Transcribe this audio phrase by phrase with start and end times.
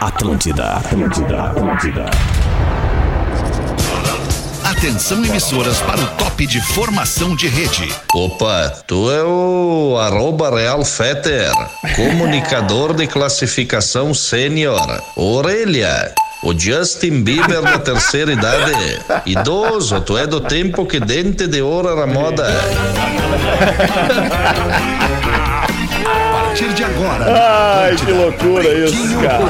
[0.00, 2.06] Atlântida, Atlântida, Atlântida.
[4.62, 7.92] Atenção emissoras para o top de formação de rede.
[8.14, 11.50] Opa, tu é o arroba Real Feter,
[11.96, 15.02] comunicador de classificação sênior.
[15.16, 16.14] Orelha.
[16.44, 19.00] O Justin Bieber da terceira idade.
[19.26, 22.46] Idoso, tu é do tempo que dente de ouro era moda.
[27.08, 27.84] Agora.
[27.84, 29.46] Ai, que loucura isso, cara.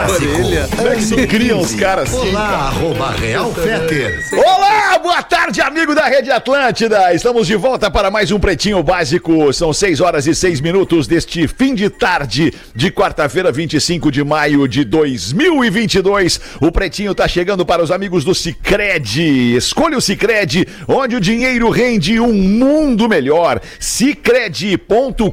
[0.77, 2.29] Como é que se criam os caras assim?
[2.31, 4.25] Olá, arroba Real Feter.
[4.33, 7.13] Olá, boa tarde, amigo da Rede Atlântida.
[7.13, 9.53] Estamos de volta para mais um Pretinho Básico.
[9.53, 14.69] São 6 horas e 6 minutos deste fim de tarde de quarta-feira, 25 de maio
[14.69, 16.41] de 2022.
[16.61, 19.57] O Pretinho tá chegando para os amigos do Cicred.
[19.57, 23.61] Escolha o Cicred, onde o dinheiro rende um mundo melhor.
[23.81, 25.29] Cicred.com.br.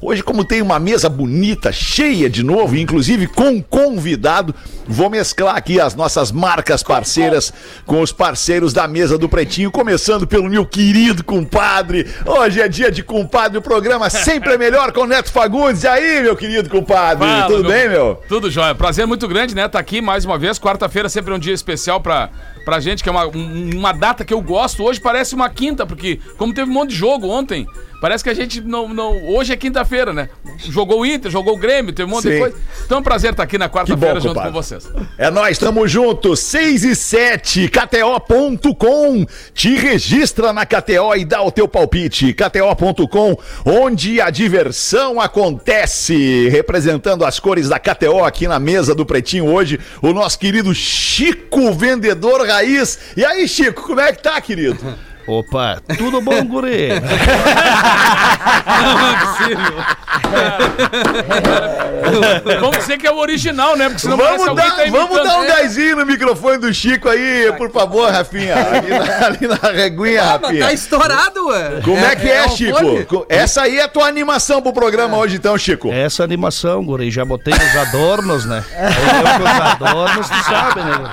[0.00, 4.54] Hoje, como tem uma mesa bonita, cheia de novo, inclusive com convidado,
[4.88, 7.52] vou mesclar aqui as nossas marcas parceiras
[7.84, 12.06] com os parceiros da mesa do Pretinho, começando pelo meu querido compadre.
[12.24, 15.82] Hoje é dia de compadre, o programa sempre é melhor com o Neto Fagundes.
[15.82, 18.18] E aí, meu querido compadre, Fala, tudo meu- bem, meu?
[18.26, 18.74] Tudo jóia.
[18.74, 19.68] Prazer muito grande, né?
[19.68, 20.58] Tá aqui mais uma vez.
[20.58, 22.30] Quarta-feira sempre é um dia especial pra,
[22.64, 24.82] pra gente, que é uma, um- uma data que eu gosto.
[24.82, 27.66] Hoje parece uma quinta, porque como teve um monte de jogo ontem,
[28.02, 28.88] parece que a gente não.
[28.88, 30.28] não hoje é quinta-feira, né?
[30.58, 32.30] Jogou o Inter, jogou o Grêmio, teve um monte Sim.
[32.30, 32.56] de coisa.
[32.84, 34.50] Então é um prazer estar aqui na Que quarta-feira junto compadre.
[34.50, 34.90] com vocês.
[35.16, 36.34] É nós, tamo junto.
[36.34, 39.24] 6 e 7, KTO.com.
[39.54, 42.34] Te registra na KTO e dá o teu palpite.
[42.34, 46.48] KTO.com, onde a diversão acontece.
[46.48, 51.72] Representando as cores da KTO aqui na mesa do Pretinho hoje, o nosso querido Chico,
[51.72, 52.98] vendedor raiz.
[53.16, 54.78] E aí, Chico, como é que tá, querido?
[55.26, 56.88] Opa, tudo bom, guri?
[62.60, 63.86] Vamos dizer que é o original, né?
[63.86, 67.70] Porque senão Vamos dar, tá vamos dar um dezinho no microfone do Chico aí, por
[67.70, 68.54] favor, Rafinha.
[68.56, 70.66] Ali na, ali na reguinha, Rafinha.
[70.66, 71.80] Tá estourado, ué.
[71.84, 72.78] Como é, que é, o Chico?
[72.78, 73.04] fone.
[73.04, 75.92] Co- Essa aí é a tua animação pro programa hoje, então, Chico.
[75.92, 78.64] Essa animação, guri, já botei os adornos, né?
[78.72, 81.10] Eu com os adornos, tu sabe, né?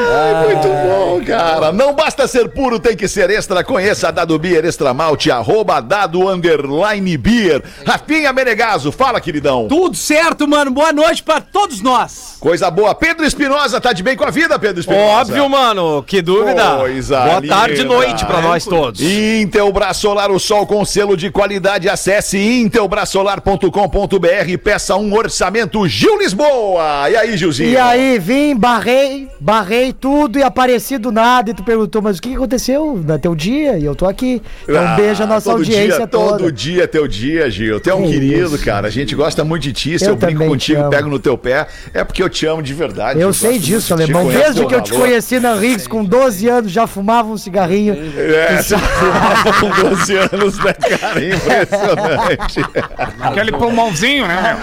[0.00, 1.72] Ai, muito bom, cara.
[1.72, 3.64] Não basta ser puro, tem que ser extra.
[3.64, 7.62] Conheça a Dado Beer Extra Malte, arroba Dado Underline Beer.
[7.84, 9.66] Rafinha Menegaso, fala, queridão.
[9.68, 10.70] Tudo certo, mano.
[10.70, 12.36] Boa noite pra todos nós.
[12.38, 12.94] Coisa boa.
[12.94, 15.32] Pedro Espinosa, tá de bem com a vida, Pedro Espinosa?
[15.32, 16.76] Óbvio, mano, que dúvida.
[16.76, 17.54] Coisa Boa linda.
[17.56, 19.00] tarde e noite pra nós todos.
[19.00, 21.88] Intelbras Solar, o sol com selo de qualidade.
[21.88, 25.86] Acesse intelbrasolar.com.br e peça um orçamento.
[25.88, 27.08] Gil Lisboa.
[27.10, 27.70] E aí, Gilzinho?
[27.70, 31.50] E aí, vim, barrei, barrei tudo e apareci do nada.
[31.50, 33.78] E tu perguntou, mas o que aconteceu no teu dia?
[33.78, 34.42] E eu tô aqui.
[34.62, 36.38] Então, um beijo à nossa Ah, todo audiência dia, toda.
[36.38, 37.80] Todo dia é teu dia, Gil.
[37.80, 38.64] Tu é um Que querido, isso.
[38.64, 38.88] cara.
[38.88, 39.98] A gente gosta muito de ti.
[39.98, 42.74] Se eu, Eu brinco contigo, pego no teu pé, é porque eu te amo de
[42.74, 43.20] verdade.
[43.20, 44.28] Eu gosto sei disso, alemão.
[44.28, 47.96] Desde que eu te conheci na Riggs com 12 anos, já fumava um cigarrinho.
[48.16, 51.24] É, você fumava com 12 anos, né, cara?
[51.24, 52.60] Impressionante.
[53.20, 54.56] Aquele pulmãozinho, né?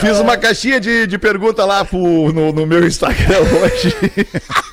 [0.00, 3.94] Fiz uma caixinha de, de pergunta lá pro, no, no meu Instagram hoje.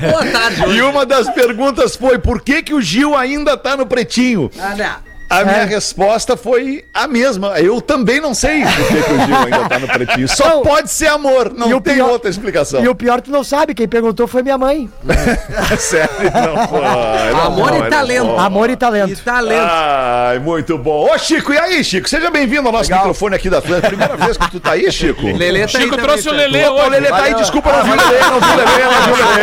[0.00, 0.62] Boa tarde.
[0.72, 4.50] E uma das perguntas foi: por que, que o Gil ainda tá no pretinho?
[4.58, 5.11] Ah, não.
[5.40, 7.58] A minha resposta foi a mesma.
[7.60, 10.28] Eu também não sei por que, que o Gil ainda tá no pretinho.
[10.28, 10.62] Só Não.
[10.62, 12.82] pode ser amor, não E o tem pior- outra explicação.
[12.84, 13.74] E o pior, tu não sabe.
[13.74, 14.90] Quem perguntou foi minha mãe.
[15.78, 16.80] Sério, não foi.
[17.32, 18.26] não Amor foi, e não talento.
[18.26, 18.38] foi.
[18.38, 19.22] Amor e E talento.
[19.24, 19.68] talento.
[19.70, 21.08] Ai, muito bom.
[21.12, 22.08] Ô, Chico, e aí, Chico?
[22.08, 23.88] Seja bem-vindo ao nosso microfone aqui da Atlântica.
[23.88, 25.26] Primeira vez que tu tá aí, Chico?
[25.26, 26.36] Lelê tá aí Chico também, trouxe o certo?
[26.52, 26.88] Lelê Opa, o.
[26.90, 29.16] Lelê tá aí, desculpa, não viu o Lelê, não viu o Lelê, não viu o
[29.16, 29.42] Lelê.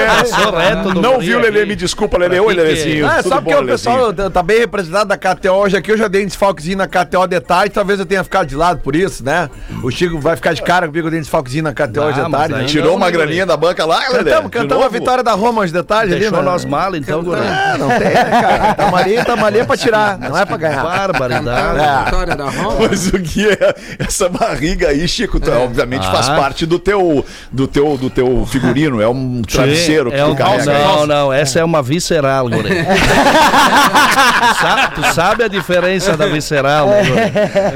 [0.99, 2.39] Não viu o Lelê, me desculpa, Lelê.
[2.39, 2.57] Oi, é?
[2.57, 3.07] Lelezinho.
[3.07, 5.91] Ah, Tudo sabe bom, que o pessoal tá- tá bem representado da KTO hoje aqui.
[5.91, 8.79] Eu já dei um desfalquezinho na KTO de tarde, talvez eu tenha ficado de lado
[8.81, 9.49] por isso, né?
[9.83, 12.23] O Chico vai ficar de cara comigo, eu dei um desfalquezinho na KTO hoje Ah,
[12.25, 12.53] de mas tarde.
[12.55, 12.63] né?
[12.65, 14.01] Tirou Não, uma né, graninha da banca lá?
[14.05, 16.43] Cantamos, cantamos a vitória da Roma hoje de tarde ali, Deixou né?
[16.45, 17.39] nós mal, então, guri.
[17.41, 18.73] Ah, não tem, né, cara?
[18.75, 20.83] Tamo ali, tamo ali é pra tirar, não é pra ganhar.
[20.83, 22.05] Barbaridade.
[22.05, 22.87] Vitória da Roma.
[22.89, 25.39] Mas o que é essa barriga aí, Chico?
[25.39, 26.35] Tu, Obviamente faz Ah.
[26.35, 29.01] parte do teu, do teu, do teu figurino.
[29.01, 30.65] É um travesseiro que é tu carrega.
[30.73, 32.69] Não, não, essa é uma visceral, guri.
[34.59, 35.68] Sa- tu sabe a diferença
[36.17, 37.03] da visceral, né?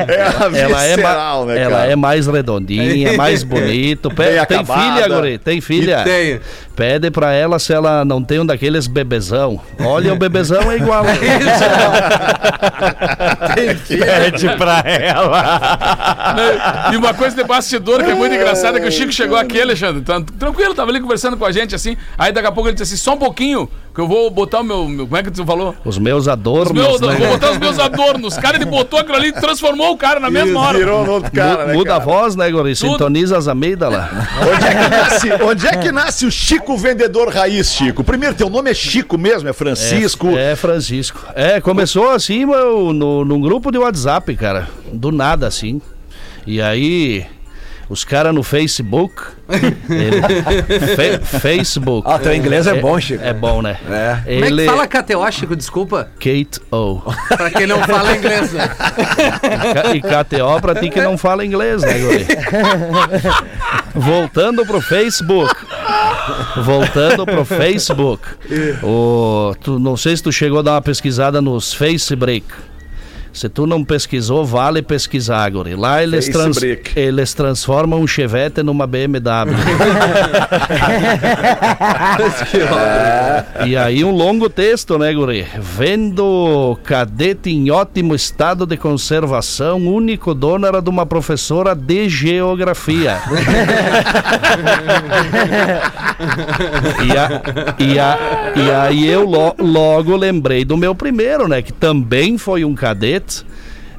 [0.08, 4.10] É a Ela é, visceral, né, ela é mais redondinha, mais bonito.
[4.12, 5.04] Pe- Bem tem acabada.
[5.04, 5.38] filha, guri?
[5.38, 6.04] Tem filha?
[6.04, 6.40] Tem.
[6.76, 9.62] Pede pra ela se ela não tem um daqueles bebezão.
[9.80, 11.04] Olha, o bebezão é igual.
[13.56, 16.90] Pede pra ela.
[16.92, 19.62] E uma coisa de bastidor que é muito engraçada é que o Chico chegou aqui,
[19.62, 20.04] Alexandre.
[20.40, 21.96] tranquilo, tava ali conversando com a gente assim.
[22.18, 24.64] Aí daqui a pouco ele disse assim: só um pouquinho, que eu vou botar o
[24.64, 24.88] meu.
[24.90, 25.76] meu- como é que tu falou?
[25.86, 26.70] Os meus adornos.
[26.72, 27.16] Os meus, né?
[27.16, 28.38] Vou botar os meus adornos.
[28.38, 30.78] Cara, ele botou aquilo ali e transformou o cara na mesma hora.
[30.78, 32.06] Virou no outro cara, né, Muda a cara?
[32.06, 32.76] voz, né, Guri?
[32.76, 34.04] Sintoniza as amêidolas.
[34.44, 38.04] Onde é, que nasce, onde é que nasce o Chico Vendedor Raiz, Chico?
[38.04, 40.30] Primeiro, teu nome é Chico mesmo, é Francisco.
[40.38, 41.22] É, Francisco.
[41.36, 44.68] É, começou assim, meu, no, num grupo de WhatsApp, cara.
[44.92, 45.82] Do nada, assim.
[46.46, 47.26] E aí,
[47.90, 49.22] os caras no Facebook.
[49.50, 50.22] ele-
[50.96, 52.08] Fe- Facebook.
[52.10, 53.24] Ah, teu inglês é bom, Chico.
[53.24, 53.78] É bom, né?
[53.90, 54.18] É.
[54.42, 55.56] Como é que fala KTO, Chico?
[55.56, 56.10] Desculpa.
[56.20, 57.02] Kate O.
[57.30, 58.70] Pra quem não fala inglês, né?
[59.96, 62.28] E KTO pra ti que não fala inglês, né, Guri?
[63.96, 65.54] Voltando pro Facebook.
[66.64, 68.24] Voltando pro Facebook.
[68.82, 72.46] O, tu, não sei se tu chegou a dar uma pesquisada nos Face Break.
[73.34, 75.76] Se tu não pesquisou, vale pesquisar, Guri.
[75.76, 76.98] Lá eles, trans, Break.
[76.98, 79.54] eles transformam um Chevette numa BMW.
[83.66, 85.46] E aí um longo texto, né, Guri?
[85.60, 93.20] Vendo cadete em ótimo estado de conservação, único dono era de uma professora de geografia.
[97.06, 101.62] e, a- e a- e aí eu lo- logo lembrei do meu primeiro, né?
[101.62, 103.46] Que também foi um cadete.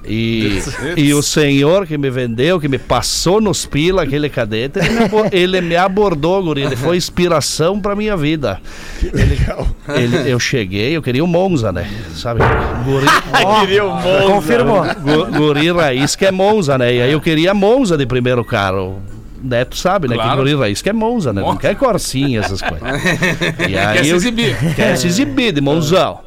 [0.07, 0.61] E,
[0.99, 5.09] e o senhor que me vendeu, que me passou nos pila, aquele cadete, ele me,
[5.33, 6.61] ele me abordou, guri.
[6.61, 8.61] Ele foi inspiração pra minha vida.
[9.03, 9.67] Legal.
[9.89, 11.89] Ele, eu cheguei, eu queria o Monza, né?
[12.15, 12.41] Sabe?
[12.85, 13.07] Guri,
[13.61, 14.27] Queria um monstro.
[14.27, 14.83] Confirmou.
[14.85, 16.95] gu- guri raiz que é Monza, né?
[16.95, 19.01] E aí eu queria Monza de primeiro carro.
[19.45, 20.15] Neto sabe, né?
[20.15, 20.31] Claro.
[20.31, 21.43] Que guri raiz que é Monza, né?
[21.43, 22.81] Não quer Corsinha, essas coisas.
[23.69, 24.75] E aí Quer se eu- exibir.
[24.75, 26.21] Quer se exibir de mãozão.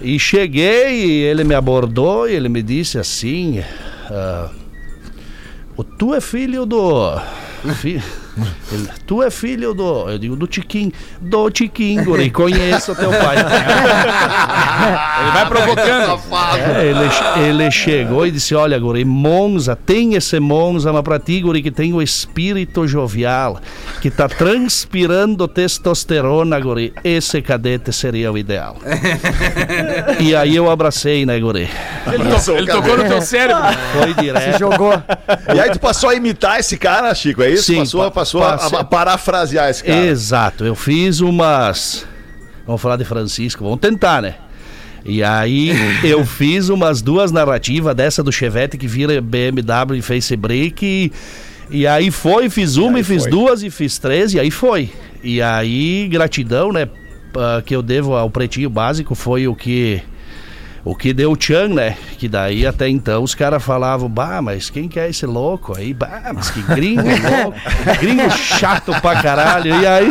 [0.00, 3.62] E cheguei e ele me abordou e ele me disse assim:
[5.76, 7.16] O tu é filho do.
[7.80, 8.02] fi-
[8.72, 10.08] ele, tu é filho do.
[10.10, 10.92] Eu digo do Tiquinho.
[11.20, 12.30] Do Tiquinho, guri.
[12.30, 13.36] Conheço teu pai.
[15.22, 16.20] Ele vai provocando.
[16.76, 21.40] É, ele, ele chegou e disse: Olha, Guri, Monza, tem esse Monza, mas pra ti,
[21.40, 23.60] Guri, que tem o espírito jovial,
[24.00, 28.76] que tá transpirando testosterona, Guri, esse cadete seria o ideal.
[30.20, 31.68] e aí eu abracei, né, Guri?
[32.12, 33.62] Ele, to- ele tocou no teu cérebro.
[33.92, 34.58] Foi Se direto.
[34.58, 34.92] jogou.
[35.54, 37.64] E aí tu passou a imitar esse cara, Chico, é isso?
[37.64, 40.06] Sim, passou pa- passou a- passei- a, parafrasear esse cara.
[40.06, 42.06] Exato, eu fiz umas.
[42.66, 44.34] Vamos falar de Francisco, vamos tentar, né?
[45.04, 45.70] E aí
[46.02, 50.84] eu fiz umas duas narrativas dessa do Chevette que vira BMW e Face Break.
[50.84, 51.12] E,
[51.70, 53.30] e aí foi, fiz uma e, fiz foi.
[53.30, 54.90] duas e fiz três, e aí foi.
[55.22, 56.88] E aí, gratidão, né?
[57.36, 60.00] ah, Que eu devo ao pretinho básico foi o que.
[60.84, 61.96] O que deu o tchan, né?
[62.18, 65.94] Que daí até então os caras falavam, bah, mas quem que é esse louco aí?
[65.94, 67.58] Bah, mas que gringo louco,
[68.00, 69.74] gringo chato pra caralho.
[69.74, 70.08] E aí,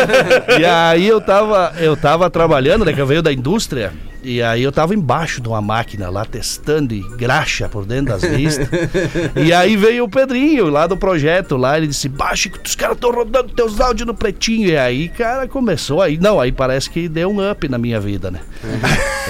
[0.60, 2.94] e aí eu tava, eu tava trabalhando, né?
[2.94, 3.92] Que eu veio da indústria.
[4.28, 8.22] E aí eu tava embaixo de uma máquina lá testando e graxa por dentro das
[8.22, 8.66] vistas.
[9.36, 13.12] e aí veio o Pedrinho lá do projeto lá, ele disse: "Baixo, os caras estão
[13.12, 14.66] rodando teus áudios no pretinho".
[14.68, 18.28] E aí, cara, começou aí, não, aí parece que deu um up na minha vida,
[18.32, 18.40] né?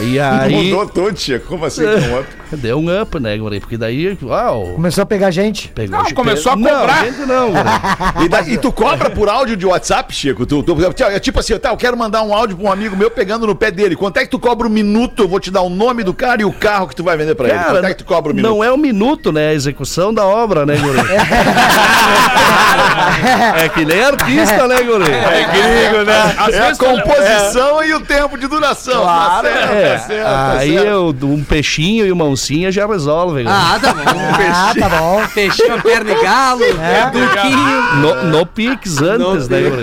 [0.01, 1.47] E aí Mudou tudo, Chico.
[1.47, 1.83] Como assim?
[1.83, 2.29] com up?
[2.57, 3.61] deu um up, né, guri?
[3.61, 5.69] Porque daí, uau, Começou a pegar gente.
[5.69, 7.05] pegou Não, começou a Não, cobrar.
[7.05, 7.53] gente não.
[8.25, 10.47] E, da- e tu cobra por áudio de WhatsApp, Chico?
[10.47, 13.11] Tu, tu- é tipo assim, tá, eu quero mandar um áudio pra um amigo meu
[13.11, 13.95] pegando no pé dele.
[13.95, 14.86] Quanto é que tu cobra o minuto?
[15.19, 17.35] Eu vou te dar o nome do cara e o carro que tu vai vender
[17.35, 17.59] pra ele.
[17.59, 18.51] Quanto é que tu cobra o minuto?
[18.51, 19.47] não é um minuto, né?
[19.47, 20.99] É a execução da obra, né, guri?
[23.65, 25.11] é que nem artista, né, guri?
[25.11, 26.35] É gringo, né?
[26.39, 29.03] Às é a tu- composição e o tempo de duração.
[29.03, 30.87] Claro, tá certo, É, tá certo, tá aí certo.
[30.87, 33.43] eu, um peixinho e uma oncinha já resolve.
[33.43, 33.55] guri.
[33.55, 34.03] Ah, tá bom.
[34.59, 35.23] Ah, tá bom.
[35.35, 36.61] Peixinho, perna e galo,
[37.13, 37.83] duquinho.
[38.01, 39.83] No, no Pix antes, né, guri?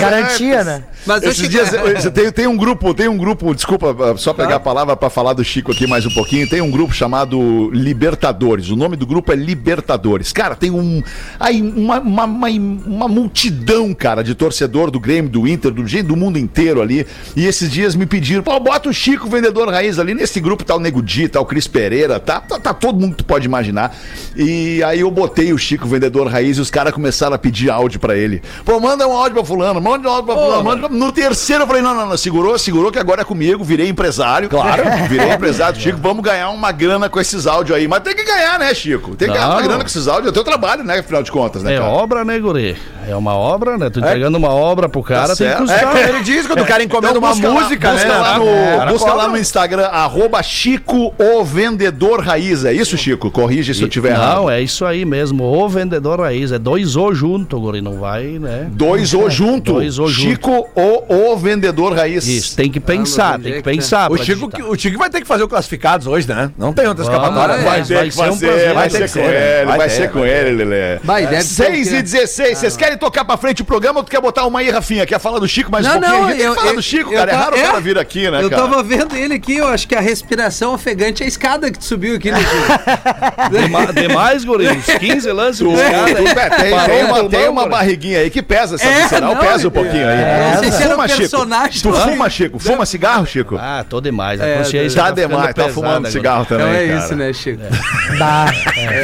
[0.00, 0.82] Garantia, né?
[1.06, 1.70] Mas eu Esses dias
[2.14, 5.44] tem, tem um grupo, tem um grupo, desculpa, só pegar a palavra para falar do
[5.44, 6.48] Chico aqui mais um pouquinho.
[6.48, 8.70] Tem um grupo chamado Libertadores.
[8.70, 10.32] O nome do grupo é Libertadores.
[10.32, 11.02] Cara, tem um
[11.38, 16.16] aí uma, uma, uma, uma multidão, cara, de torcedor do Grêmio, do Inter, do do
[16.16, 17.06] mundo inteiro ali.
[17.36, 20.74] E esses dias me pediram, pô, bota o Chico vendedor raiz ali nesse grupo, tá
[20.74, 23.46] o Nego Di, tá o Cris Pereira, tá, tá, tá todo mundo que tu pode
[23.46, 23.96] imaginar.
[24.36, 28.00] E aí eu botei o Chico vendedor raiz e os caras começaram a pedir áudio
[28.00, 28.42] pra ele.
[28.64, 31.66] Pô, manda um áudio pra fulano, manda um áudio pra fulano, manda no terceiro eu
[31.66, 34.48] falei, não, não, não, segurou, segurou que agora é comigo, virei empresário.
[34.48, 34.84] Claro.
[35.08, 37.88] Virei empresário, Chico, vamos ganhar uma grana com esses áudios aí.
[37.88, 39.14] Mas tem que ganhar, né, Chico?
[39.16, 41.30] Tem que ganhar uma grana com esses áudios, é o teu trabalho, né, afinal de
[41.32, 41.90] contas, né, É cara?
[41.90, 42.76] obra, né, guri?
[43.06, 43.90] É uma obra, né?
[43.90, 45.70] Tu entregando uma obra pro cara, tem que certo.
[45.70, 45.84] É, custar.
[45.92, 48.14] como ele diz, quando o cara encomenda Então uma busca lá, música, busca né?
[48.18, 48.86] lá no, É.
[48.86, 49.14] busca cobra.
[49.24, 52.64] lá no Instagram, arroba Chico o Vendedor Raiz.
[52.64, 53.30] É isso, Chico?
[53.30, 54.36] Corrige se eu tiver errado.
[54.36, 55.44] Não, é isso aí mesmo.
[55.44, 56.50] O vendedor raiz.
[56.52, 57.82] É dois O junto, guri.
[57.82, 58.68] Não vai, né?
[58.70, 59.74] Dois O junto.
[59.74, 60.30] Dois O junto.
[60.30, 62.26] Chico o, o Vendedor Raiz.
[62.26, 64.10] Isso, tem que pensar, tem que pensar.
[64.10, 64.70] O Chico, digitar.
[64.70, 66.50] o Chico vai ter que fazer o classificados hoje, né?
[66.58, 67.56] Não tem outra escapatória.
[67.58, 67.82] Vai é.
[67.84, 67.94] ter.
[67.94, 70.64] Vai que Vai ser um prazer, vai ser que com ele, Vai ser com ele,
[70.64, 70.98] Lelê.
[71.02, 71.96] Vai, deve ser 6 o quê?
[71.96, 74.70] e 16, vocês querem tocar pra frente o programa ou tu quer botar uma aí,
[74.70, 75.06] Rafinha?
[75.06, 76.20] Quer falar do Chico mais um Não, pouquinho?
[76.20, 77.32] não, eu- que falar eu- do Chico, cara.
[77.32, 77.62] É raro o é.
[77.62, 81.22] cara vir aqui, né, Eu tava vendo ele aqui, eu acho que a respiração ofegante
[81.22, 83.94] é a escada que tu subiu aqui, né, Chico?
[83.94, 84.68] Demais, guri.
[84.68, 89.70] Uns 15 lances é, tem, uma, barriguinha aí que pesa, essa É, visceral pesa um
[89.70, 90.52] é- pouquinho aí.
[90.54, 91.20] não sei se era um Fuma, Chico.
[91.20, 92.58] personagem, Tu fuma, Chico?
[92.58, 93.53] Fuma cigarro, Chico?
[93.60, 94.40] Ah, tô demais.
[94.40, 96.10] A É, consciência Tá ficando demais, tá fumando agora.
[96.10, 96.98] cigarro também, Então é cara.
[97.04, 97.62] isso, né, Chico?
[98.18, 98.46] Dá.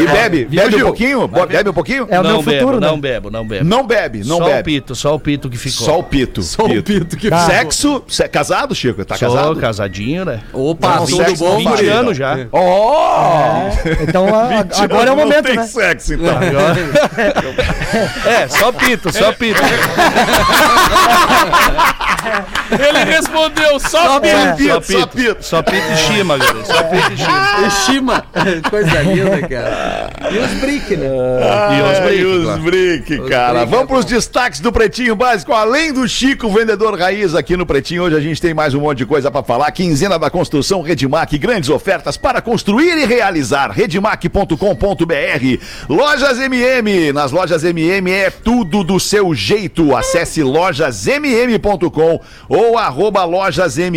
[0.00, 0.44] E bebe?
[0.46, 0.86] Bebe um Gil?
[0.86, 1.28] pouquinho?
[1.28, 2.06] Bo- Bebe um pouquinho?
[2.10, 2.86] É o não meu bebo, futuro, né?
[2.86, 3.64] não bebo, não bebo.
[3.64, 4.60] Não bebe, não só bebe.
[4.60, 5.86] o pito, só o pito que ficou.
[5.86, 6.42] Só o pito.
[6.42, 7.46] Só o pito que Tá.
[7.46, 8.02] Sexo?
[8.08, 9.04] Se- casado, Chico?
[9.04, 9.56] Tá Sou casado?
[9.56, 10.40] casadinho, né?
[10.52, 11.88] Opa, Não, tudo bom, não 20 vale.
[11.88, 12.38] anos já.
[12.52, 13.70] Oh!
[14.02, 14.26] Então
[14.82, 15.62] agora é o momento, tem né?
[15.64, 16.34] sexo, então.
[18.26, 19.60] É, só pito, só pito.
[22.70, 24.36] Ele respondeu só Só pito.
[24.40, 25.16] Só só pito.
[25.16, 25.44] pito.
[25.44, 26.64] Só pito e chima, galera.
[26.64, 27.66] Só pito e chima.
[27.66, 28.24] Estima.
[28.70, 30.10] Coisa linda, cara.
[30.30, 31.06] E os brick, né?
[31.06, 32.62] E os Ai, brick, os claro.
[32.62, 33.52] brick, cara.
[33.60, 35.52] brick Vamos é para os destaques do Pretinho Básico.
[35.52, 38.98] Além do Chico, vendedor raiz aqui no Pretinho, hoje a gente tem mais um monte
[38.98, 39.70] de coisa para falar.
[39.72, 43.70] Quinzena da Construção Redmac, grandes ofertas para construir e realizar.
[43.70, 44.56] Redmac.com.br.
[45.88, 47.12] Lojas MM.
[47.12, 49.94] Nas lojas MM é tudo do seu jeito.
[49.96, 53.90] Acesse lojasmm.com ou arroba lojasmm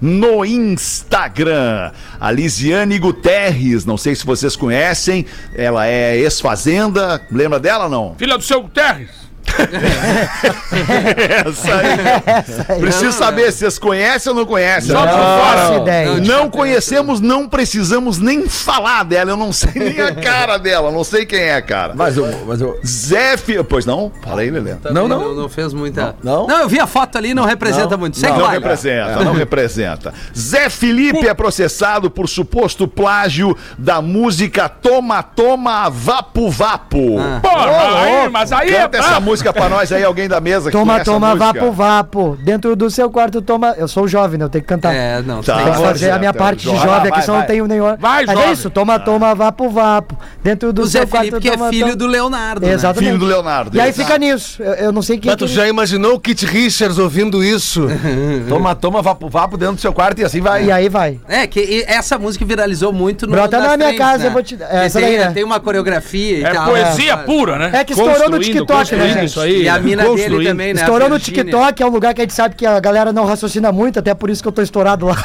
[0.00, 1.90] no Instagram.
[2.20, 8.14] A Lisiane Guterres, não sei se vocês conhecem, ela é ex-fazenda, lembra dela não?
[8.18, 9.23] Filha do seu Terres.
[11.46, 12.80] Essa aí.
[12.80, 14.90] Preciso saber se vocês conhecem ou não conhecem.
[14.90, 15.76] Só por fora.
[15.82, 16.20] Ideia.
[16.20, 19.30] Não conhecemos, não precisamos nem falar dela.
[19.30, 21.92] Eu não sei nem a cara dela, não sei quem é, cara.
[21.94, 22.26] Mas eu.
[22.46, 22.78] Mas eu...
[22.84, 23.62] Zé Fi...
[23.62, 24.10] Pois não?
[24.22, 24.74] Fala aí, Lelê.
[24.90, 25.20] Não, não.
[25.20, 26.16] Não, não fez muita.
[26.22, 26.46] Não?
[26.46, 28.18] Não, eu vi a foto ali, não representa muito.
[28.18, 28.50] Segue Não lá.
[28.50, 30.12] representa, não representa.
[30.36, 37.18] Zé Felipe é processado por suposto plágio da música Toma Toma Vapo Vapo.
[37.18, 37.40] Ah.
[37.40, 39.26] Porra, aí, mas aí é Canta essa brabo.
[39.34, 41.52] Música pra nós aí, alguém da mesa que Toma, toma, música.
[41.60, 42.38] vapo, vapo.
[42.42, 43.74] Dentro do seu quarto, toma.
[43.76, 44.44] Eu sou jovem, né?
[44.44, 44.94] Eu tenho que cantar.
[44.94, 45.42] É, não.
[45.42, 45.56] Tá.
[45.56, 47.10] tem que fazer a minha parte de jovem.
[47.12, 47.96] aqui, senão não tenho nenhum.
[47.96, 48.48] Vai, Mas jovem.
[48.50, 50.16] é isso, toma, toma, vapo, vapo.
[50.42, 51.96] Dentro do O seu Zé quarto, Felipe, que é toma, filho toma.
[51.96, 52.66] do Leonardo.
[52.66, 52.72] né?
[52.72, 53.04] Exatamente.
[53.10, 53.76] Filho do Leonardo.
[53.76, 54.62] E aí fica nisso.
[54.62, 55.30] Eu, eu não sei quem.
[55.30, 57.86] Mas tu que- já imaginou o Kit Richards ouvindo isso?
[58.48, 60.64] Toma, toma, vapo, vapo dentro do seu quarto e assim vai.
[60.64, 61.18] E aí vai.
[61.28, 64.28] É, que essa música viralizou muito no Brota na minha casa, né?
[64.28, 65.30] eu vou te- Que essa tem, daí, né?
[65.32, 66.66] tem uma coreografia e É tal.
[66.68, 67.70] poesia pura, né?
[67.74, 69.62] É que estourou no TikTok, né, isso aí.
[69.62, 70.48] E a mina dele Construindo.
[70.48, 70.80] também, né?
[70.80, 71.18] Estourou no.
[71.18, 74.14] TikTok, é um lugar que a gente sabe que a galera não raciocina muito, até
[74.14, 75.16] por isso que eu tô estourado lá.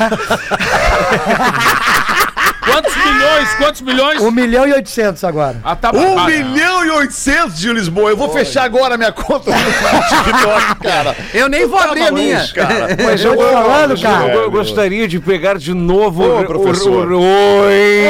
[2.65, 3.49] Quantos milhões?
[3.57, 4.21] Quantos milhões?
[4.21, 5.57] 1 milhão e 800 agora.
[5.63, 6.31] Ah, tá 1 babado.
[6.31, 8.11] milhão e 800 de Lisboa.
[8.11, 11.15] Eu vou fechar agora a minha conta no TikTok, cara.
[11.33, 12.47] Eu nem vou abrir a minha.
[12.53, 12.95] cara.
[13.03, 14.33] Mas eu tô falando, Eu, cara.
[14.33, 17.11] eu gostaria de pegar de novo Ô, o- professor.
[17.11, 18.03] o- o- Oi,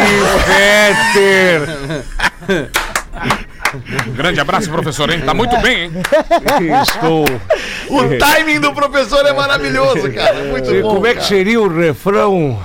[0.46, 1.62] Peter!
[4.08, 5.22] Um grande abraço, professor, hein?
[5.22, 5.92] Tá muito bem, hein?
[6.82, 7.26] Estou.
[7.90, 10.40] O timing do professor é maravilhoso, cara.
[10.40, 10.96] É Muito E bom.
[10.96, 11.28] Como é que cara.
[11.28, 12.60] seria o refrão?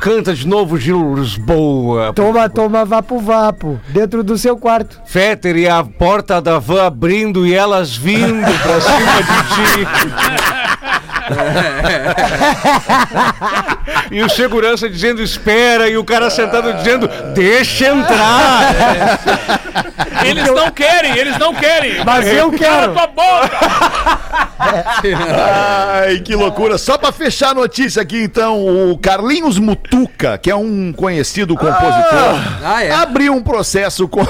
[0.00, 2.12] Canta de novo, Gil Lisboa.
[2.14, 3.78] Toma, toma, vapo, vapo.
[3.88, 4.98] Dentro do seu quarto.
[5.04, 10.53] Fetter e a porta da van abrindo e elas vindo pra cima de ti.
[14.10, 18.74] e o segurança dizendo espera e o cara sentado dizendo deixa entrar.
[20.24, 22.04] Eles não querem, eles não querem.
[22.04, 22.92] Mas eu Cala quero.
[22.92, 23.50] tua boca!
[26.06, 26.78] Ai, que loucura.
[26.78, 32.38] Só pra fechar a notícia aqui, então, o Carlinhos Mutuca, que é um conhecido compositor,
[32.64, 32.90] Ah, é.
[32.92, 34.24] abriu um processo com.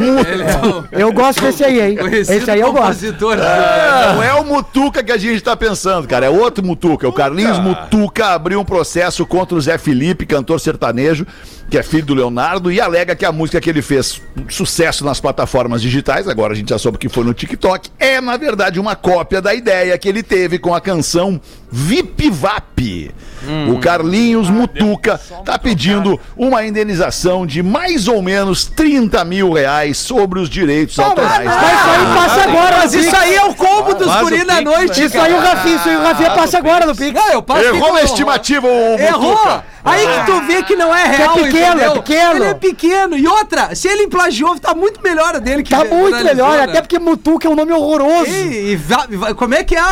[0.00, 1.96] Ele é o Eu gosto desse aí, hein?
[1.96, 2.86] conhecido Esse aí eu gosto.
[2.86, 3.38] compositor.
[3.38, 6.26] É, não é o Mutuca que a gente tá pensando, cara.
[6.26, 7.08] É outro Mutuca.
[7.08, 11.26] O Carlinhos Mutuca abriu um processo contra o Zé Felipe, cantor sertanejo,
[11.70, 15.20] que é filho do Leonardo, e alega que a música que ele fez sucesso nas
[15.20, 18.94] plataformas digitais, agora a gente já soube que foi no TikTok, é, na verdade, uma
[18.94, 23.14] cópia da ideia que ele teve com a canção Vip Vap.
[23.70, 30.40] O Carlinhos Mutuca tá pedindo uma indenização de mais ou menos 30 mil reais sobre
[30.40, 31.44] os direitos autorais.
[31.44, 35.04] Mas isso aí passa agora, Mas isso aí é o combo dos guri na noite.
[35.04, 37.20] Isso aí o Rafinha, isso aí o Rafinha passa agora no Pix.
[37.62, 39.62] Errou a estimativa, o Errou!
[39.86, 41.90] Aí que tu vê que não é Que é real, pequeno, entendeu?
[41.90, 42.34] é pequeno.
[42.36, 43.16] Ele é pequeno.
[43.18, 46.64] E outra, se ele plagiou, tá muito melhor a dele que Tá muito melhor, né?
[46.64, 48.30] até porque Mutuca é um nome horroroso.
[48.30, 49.84] E, e va- va- como é que é a-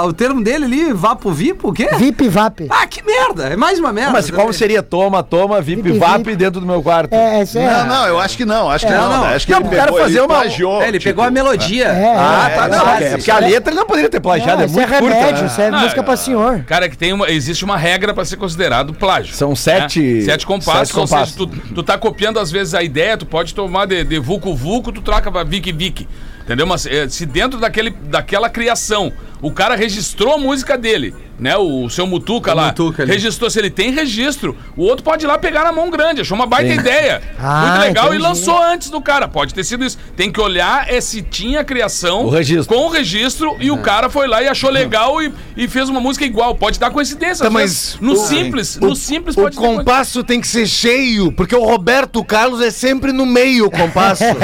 [0.00, 0.92] a- o termo dele ali?
[0.92, 1.68] Vapo Vipo?
[1.70, 1.88] O quê?
[1.96, 2.60] Vip Vap.
[2.70, 3.48] Ah, que merda!
[3.48, 4.12] É mais uma merda.
[4.12, 6.36] Mas como seria toma, toma, VIP, Vip, VAP vip.
[6.36, 7.12] dentro do meu quarto?
[7.12, 7.66] É, isso é.
[7.66, 9.10] Não, não, eu acho que não, acho que É, não.
[9.10, 9.24] não.
[9.24, 9.34] né?
[9.34, 11.24] Acho que Não, ele pro cara pegou, fazer ele uma- plagiou, É, ele tipo, pegou
[11.24, 11.86] a melodia.
[11.86, 14.62] É, Ah, é, tá, não, é porque a letra ele não poderia ter plagiado, Não,
[14.62, 15.14] é isso é muito curta.
[15.16, 15.46] remédio, né?
[15.48, 16.64] isso é Não, música é- pra senhor.
[16.66, 19.23] Cara, que tem uma, existe uma regra pra ser considerado plágio.
[19.32, 20.20] São sete- né?
[20.22, 21.36] Sete compassos, sete ou seja, compassos.
[21.36, 24.92] tu, tu tá copiando às vezes a ideia, tu pode tomar de, de Vucu Vucu,
[24.92, 26.06] tu troca pra Vic Vic.
[26.42, 26.66] Entendeu?
[26.66, 29.10] Mas eh, se dentro daquele, daquela criação
[29.44, 31.54] o cara registrou a música dele, né?
[31.54, 32.66] O, seu Mutuca O lá.
[32.68, 33.12] Mutuca ali.
[33.12, 36.22] registrou, se ele tem registro, o outro pode ir lá pegar na mão grande.
[36.22, 37.20] Achou uma baita ideia.
[37.38, 38.22] Ah, muito legal entendi.
[38.22, 39.28] e lançou antes do cara.
[39.28, 39.98] Pode ter sido isso.
[40.16, 42.74] Tem que olhar é se tinha a criação O registro.
[42.74, 46.00] com o registro e o cara foi lá e achou legal e, e fez uma
[46.00, 46.54] música igual.
[46.54, 47.44] Pode dar coincidência.
[47.44, 49.84] Tá, mas no simples, no simples O pode coincidência.
[49.84, 54.24] compasso tem que ser cheio, porque o Roberto Carlos é sempre no meio o compasso.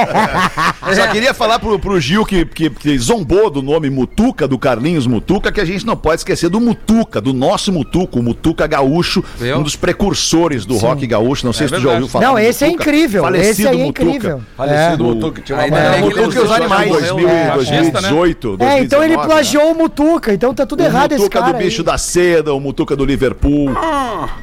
[0.94, 5.06] Só queria falar pro, pro Gil que, que, que zombou do nome Mutuca, do Carlinhos
[5.06, 9.22] Mutuca, que a gente não pode esquecer do Mutuca, do nosso Mutuca, o Mutuca Gaúcho,
[9.38, 9.58] Viu?
[9.58, 11.44] um dos precursores do rock gaúcho.
[11.46, 12.26] Não sei se tu já ouviu falar.
[12.26, 12.82] Não, esse é Mutuca.
[12.84, 13.22] incrível.
[13.22, 14.02] Falecido Esse aí é Mutuca.
[14.04, 14.42] incrível.
[14.56, 15.06] Falecido É.
[15.06, 15.42] Mutuca.
[15.42, 16.88] Tinha uma Ainda banda bem que ele Mutuca e os animais.
[16.90, 17.50] morreu, 2000, né?
[17.54, 19.24] 2018, É, então ele 2019, né?
[19.26, 21.64] plagiou o Mutuca, então tá tudo O errado esse Mutuca cara do aí.
[21.64, 23.70] bicho da seda, o Mutuca do Liverpool,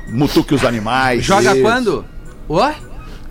[0.10, 1.24] Mutuca e os animais.
[1.24, 1.62] Joga Isso.
[1.62, 2.05] quando?
[2.50, 2.72] Oi?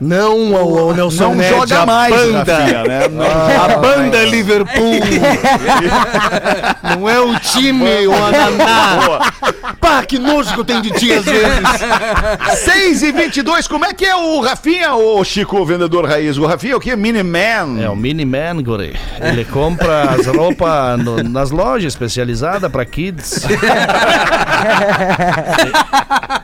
[0.00, 2.56] Não, o, o Nelson Não Ned, joga a mais, banda.
[2.58, 3.08] Rafinha, né?
[3.08, 5.00] Não A banda Liverpool.
[6.98, 9.32] Não é o time, o Ananá.
[9.80, 12.60] Pá, que nojo que eu tenho de ti às vezes.
[12.64, 16.36] 6 e 22 como é que é o Rafinha, o Chico, o vendedor raiz?
[16.36, 16.94] O Rafinha é o quê?
[16.94, 17.80] Miniman.
[17.82, 18.94] É o Miniman, guri.
[19.20, 23.44] Ele compra as roupas no- nas lojas especializadas para kids.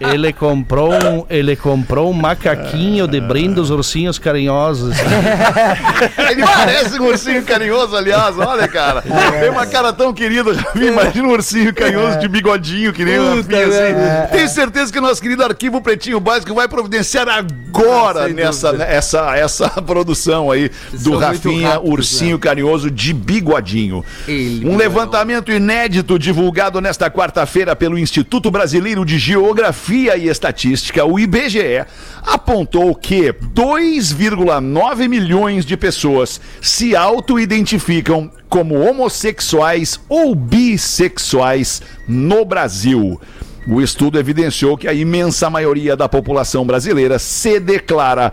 [0.00, 4.94] ele comprou um, ele comprou um macaquinho de brinde dos ursinhos carinhosos.
[6.30, 8.38] Ele parece um ursinho carinhoso, aliás.
[8.38, 9.02] Olha, cara.
[9.02, 10.88] Tem uma cara tão querida, Rafinha.
[10.92, 14.32] Imagina um ursinho carinhoso de bigodinho, que nem o Rafinha, assim.
[14.36, 18.84] Tenho certeza que o nosso querido Arquivo Pretinho Básico vai providenciar agora Sem nessa, dúvida.
[18.84, 24.04] essa, essa produção aí do Rafinha, rápidos, ursinho carinhoso de bigodinho.
[24.28, 24.76] Ele Um não.
[24.78, 31.84] levantamento inédito divulgado nesta quarta-feira pelo Instituto Brasileiro de Geografia e Estatística, o IBGE,
[32.24, 43.20] apontou que 2,9 milhões de pessoas se auto-identificam como homossexuais ou bissexuais no Brasil.
[43.66, 48.32] O estudo evidenciou que a imensa maioria da população brasileira se declara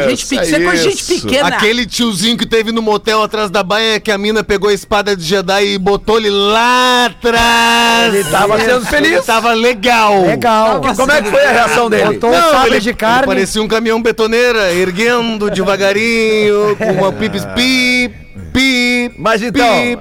[0.08, 1.20] Gente, pe- isso é com gente isso.
[1.22, 1.48] pequena.
[1.48, 5.16] Aquele tiozinho que teve no motel atrás da baia que a mina pegou a espada
[5.16, 8.14] de Jedi e botou ele lá atrás.
[8.14, 9.12] Ele tava sendo feliz.
[9.12, 10.22] Ele tava legal.
[10.24, 10.80] Legal.
[10.96, 12.14] Como é que foi a reação dele?
[12.14, 13.26] Botou um sabre de carne.
[13.26, 18.10] Parecia um caminhão betoneira, erguendo devagarinho, com uma pipis pi,
[18.52, 19.98] pi, Mas então, pi.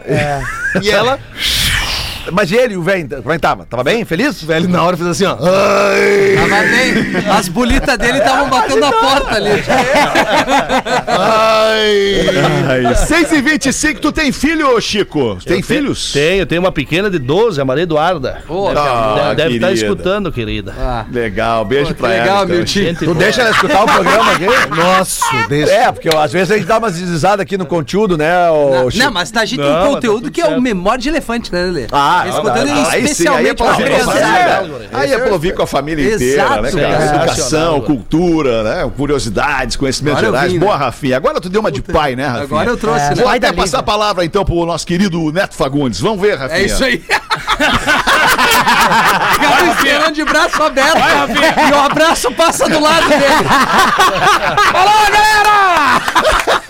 [0.84, 1.20] E ela,
[2.32, 3.66] mas e ele, o velho, como é que tava?
[3.66, 4.04] Tava bem?
[4.06, 4.42] Feliz?
[4.44, 5.38] velho, na hora fez assim, ó.
[5.40, 7.30] Ai, Tava bem.
[7.38, 9.64] As bolitas dele estavam batendo a porta ali.
[11.08, 15.38] Ai, 6 e 25 tu tem filho, Chico?
[15.46, 16.12] Tem Eu te- filhos?
[16.14, 18.42] Tenho, tenho uma pequena de 12, a Maria Eduarda.
[18.48, 19.74] Ô, deve Ah, deve estar querida.
[19.74, 20.74] escutando, querida.
[20.80, 22.24] Ah, Legal, beijo Pô, pra que ela.
[22.24, 22.56] legal, então.
[22.56, 22.96] meu tio.
[22.96, 23.16] Tu boa.
[23.16, 24.46] deixa ela escutar o programa aqui?
[24.76, 25.72] Nossa, deixa.
[25.72, 28.92] É, porque às vezes a gente dá umas deslizadas aqui no conteúdo, né, ô não,
[28.92, 29.04] Chico?
[29.04, 31.10] não, mas tá, a gente tem um tá conteúdo tudo que é o memória de
[31.10, 31.88] elefante, né, Lelê?
[31.92, 33.96] Ah, Esse não, conteúdo não, é Aí sim, aí é especialmente pra pra ouvir com
[34.10, 34.28] a criança.
[34.28, 34.90] família.
[34.94, 37.06] Aí é pra ouvir com a família inteira, Exato, né, cara?
[37.18, 38.92] Educação, cultura, né?
[38.96, 40.52] Curiosidades, conhecimentos gerais.
[40.52, 40.86] vim, Boa, né?
[40.86, 41.18] Rafinha.
[41.18, 42.44] Agora tu deu uma de pai, né, Rafinha?
[42.44, 43.16] Agora eu trouxe, É, né?
[43.16, 46.00] Vou até passar a palavra então pro nosso querido Neto Fagundes.
[46.00, 46.60] Vamos ver, Rafinha.
[46.62, 47.04] É isso aí.
[49.34, 50.94] Fica esperando de braço aberto.
[51.00, 51.56] Vai, Rafinha.
[51.70, 53.22] E o abraço passa do lado dele.
[54.72, 56.62] Falou, galera!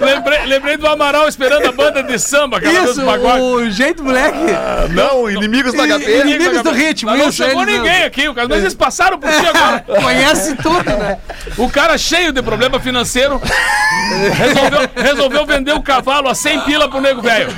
[0.00, 4.38] Lembrei, lembrei do Amaral esperando a banda de samba, aquela vez Isso, o jeito moleque.
[4.50, 6.20] Ah, Não, inimigos da HP.
[6.20, 9.30] Inimigos do ritmo, Mas não isso, chegou ninguém aqui, o cara, mas eles passaram por
[9.30, 9.84] ti agora.
[10.02, 11.18] Conhece tudo, né?
[11.56, 13.40] O cara cheio de problema financeiro
[14.34, 17.48] resolveu, resolveu vender o cavalo a 100 pila pro nego velho.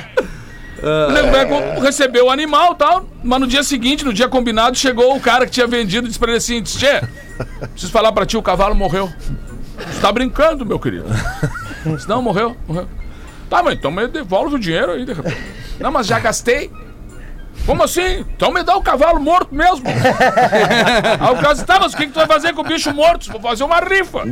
[0.81, 4.77] O nego velho recebeu o animal e tal, mas no dia seguinte, no dia combinado,
[4.77, 7.01] chegou o cara que tinha vendido e disse pra ele assim: Tchê,
[7.71, 9.11] preciso falar pra ti, o cavalo morreu.
[9.77, 11.05] Você tá brincando, meu querido.
[11.85, 12.87] Disse, não, morreu, morreu.
[13.49, 15.37] Tá, mas então me devolve o dinheiro aí, de repente.
[15.79, 16.71] Não, mas já gastei.
[17.65, 18.25] Como assim?
[18.35, 19.83] Então me dá o cavalo morto mesmo.
[21.19, 22.91] Aí o cara disse, tá, mas o que, que tu vai fazer com o bicho
[22.93, 23.31] morto?
[23.31, 24.23] Vou fazer uma rifa.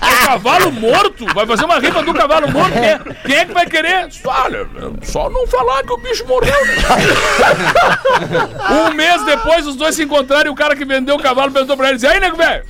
[0.00, 1.26] o cavalo morto?
[1.34, 2.72] Vai fazer uma rifa do cavalo morto?
[2.72, 4.08] Quem é, quem é que vai querer?
[4.24, 4.66] Olha,
[5.02, 6.64] só não falar que o bicho morreu.
[6.66, 6.72] né?"
[8.88, 11.76] um mês depois, os dois se encontraram e o cara que vendeu o cavalo perguntou
[11.76, 12.64] pra eles: E aí, nego velho?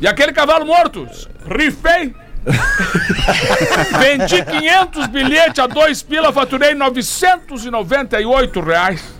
[0.00, 1.08] E aquele cavalo morto?
[1.46, 2.14] Rifei.
[3.98, 9.18] Vendi 500 bilhetes a dois pila, faturei 998 reais.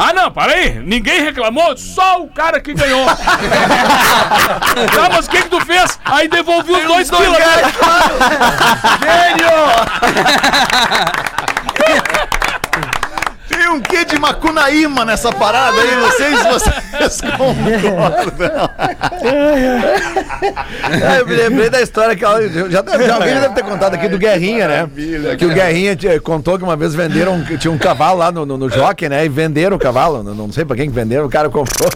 [0.00, 0.78] Ah, não, para aí.
[0.78, 3.04] Ninguém reclamou, só o cara que ganhou.
[3.10, 3.16] tá,
[5.10, 5.98] mas o que que tu fez?
[6.04, 7.36] Aí devolvi os dois pila.
[13.48, 14.04] Tem um quê
[14.68, 15.96] Macunaíma nessa parada aí?
[15.96, 18.70] Não sei se vocês concordam.
[21.06, 23.64] É, eu me lembrei da história que ela, já, deve- já alguém já deve ter
[23.64, 24.90] contado aqui do Guerrinha, né?
[25.38, 28.44] Que o Guerrinha tinha- contou que uma vez venderam, que tinha um cavalo lá no,
[28.44, 29.24] no, no jockey, né?
[29.24, 31.88] E venderam o cavalo, não, não sei pra quem que venderam, o cara comprou.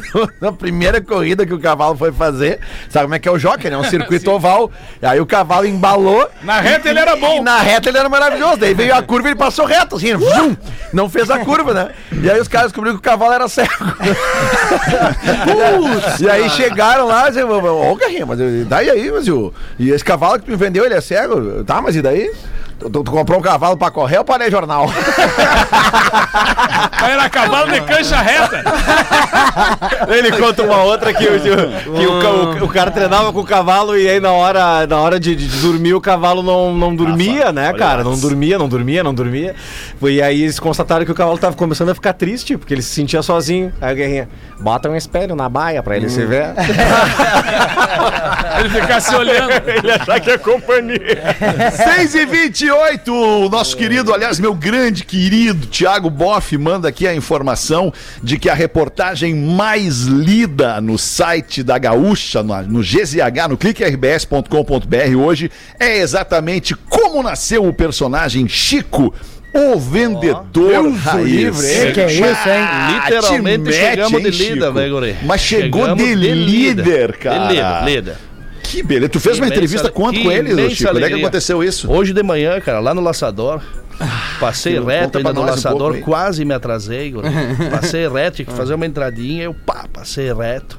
[0.40, 3.68] Na primeira corrida que o cavalo foi fazer, sabe como é que é o jockey,
[3.70, 3.76] né?
[3.76, 4.70] Um circuito oval.
[5.00, 6.28] E aí o cavalo embalou.
[6.42, 7.42] Na reta ele era bom.
[7.42, 8.56] na reta ele era maravilhoso.
[8.56, 10.56] Daí veio a curva e ele passou reto, assim, vum,
[10.92, 11.90] não fez a curva, né?
[12.12, 13.68] E aí os caras descobriram que o cavalo era cego.
[16.20, 17.50] e aí chegaram lá e disseram,
[17.90, 20.84] ô Garrinha, mas daí aí, mas e, o- e esse cavalo que tu me vendeu,
[20.84, 21.64] ele é cego?
[21.64, 22.30] Tá, mas e daí?
[22.82, 24.86] Tu, tu- comprou um cavalo pra correr ou para ler jornal?
[26.92, 28.62] Aí era cavalo de cancha reta.
[30.08, 33.96] Ele conta uma outra que, o, que o, o- o cara treinava com o cavalo
[33.96, 37.72] e aí na hora, na hora de, de dormir o cavalo não, não dormia, né,
[37.72, 38.02] cara?
[38.02, 39.54] Não dormia, não dormia, não dormia.
[40.02, 42.94] E aí eles constataram que o cavalo tava começando a ficar triste, porque ele se
[42.94, 43.72] sentia sozinho.
[43.80, 44.28] Aí o Guerrinha,
[44.60, 46.46] bota um espelho na baia pra ele se ver.
[48.58, 49.50] Ele ficasse se olhando.
[49.66, 51.00] ele achar que é companhia.
[51.96, 52.26] 6 e
[52.72, 58.38] 28 o nosso querido, aliás, meu grande querido Tiago Boff manda aqui a informação de
[58.38, 65.50] que a reportagem mais lida no site da Gaúcha, no, no GZH, no cliquerbs.com.br hoje,
[65.78, 69.14] é exatamente como nasceu o personagem Chico.
[69.54, 71.28] O vendedor Deus o raiz.
[71.28, 71.92] livre, hein?
[71.92, 72.94] Que é isso, hein?
[72.94, 74.72] Literalmente te mete, chegamos de líder, Chico?
[74.72, 75.16] velho.
[75.24, 77.48] Mas chegou Chegamos de líder, cara.
[77.48, 78.31] De líder, líder.
[78.72, 79.08] Que beleza.
[79.10, 80.90] Tu fez uma Que entrevista imensa- quanto com ele, imensa Chico?
[80.96, 81.90] Onde é que aconteceu isso?
[81.92, 83.60] Hoje de manhã, cara, lá no laçador.
[84.40, 86.00] Passei Conta reto ainda no um laçador, aí.
[86.00, 87.14] quase me atrasei.
[87.70, 90.78] Passei reto, tinha que fazer uma entradinha, eu pá, passei reto.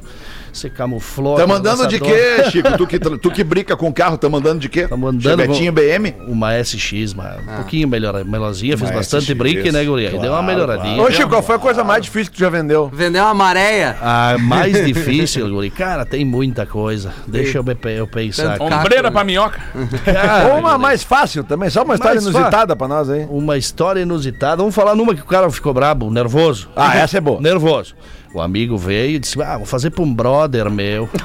[0.53, 1.35] Você camuflou.
[1.35, 2.77] Tá mandando de quê, Chico?
[2.77, 4.87] Tu que, tu que brinca com carro, tá mandando de quê?
[4.87, 6.15] Tá mandando Chevetinho BM?
[6.27, 10.05] Uma SX, mas um pouquinho melhor, melhorzinha, fez Uma bastante SX, brinque, né, Guri?
[10.05, 11.01] Aí deu uma claro, melhoradinha.
[11.01, 12.89] Ô, Chico, qual foi a coisa mais difícil que tu já vendeu?
[12.93, 13.97] Vendeu uma maréia.
[13.99, 15.71] A mais difícil, Guri.
[15.71, 17.11] Cara, tem muita coisa.
[17.25, 18.59] Deixa eu, eu pensar.
[18.59, 18.73] Tanto.
[18.73, 19.59] Ombreira pra minhoca.
[20.05, 23.25] Cara, Ou uma Guri, mais fácil também, só uma história Mais inusitada pra nós aí.
[23.29, 24.57] Uma história inusitada.
[24.57, 26.69] Vamos falar numa que o cara ficou brabo, nervoso.
[26.75, 27.41] Ah, essa é boa.
[27.41, 27.95] Nervoso.
[28.33, 31.09] O amigo veio e disse: Ah, vou fazer pra um brother meu.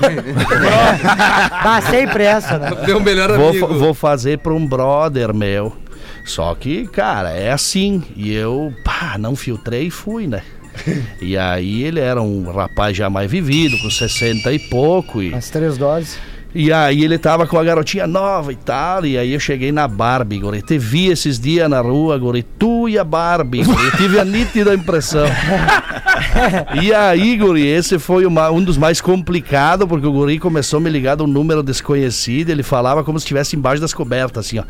[1.62, 2.70] Tá sempre essa, né?
[2.86, 3.74] Meu melhor Vou, amigo.
[3.74, 5.76] vou fazer pra um brother meu.
[6.24, 8.02] Só que, cara, é assim.
[8.16, 10.42] E eu, pá, não filtrei e fui, né?
[11.20, 15.20] E aí ele era um rapaz já mais vivido, com 60 e pouco.
[15.22, 16.18] E, As três doses.
[16.54, 19.86] E aí ele tava com a garotinha nova e tal, e aí eu cheguei na
[19.86, 20.62] Barbie, guri.
[20.62, 22.42] Te vi esses dias na rua, guri.
[22.42, 23.84] Tu e a Barbie, guri.
[23.84, 25.26] Eu tive a nítida impressão.
[26.82, 30.80] E aí, guri, esse foi uma- um dos mais complicados, porque o guri começou a
[30.80, 34.58] me ligar de um número desconhecido, ele falava como se estivesse embaixo das cobertas, assim,
[34.58, 34.64] ó.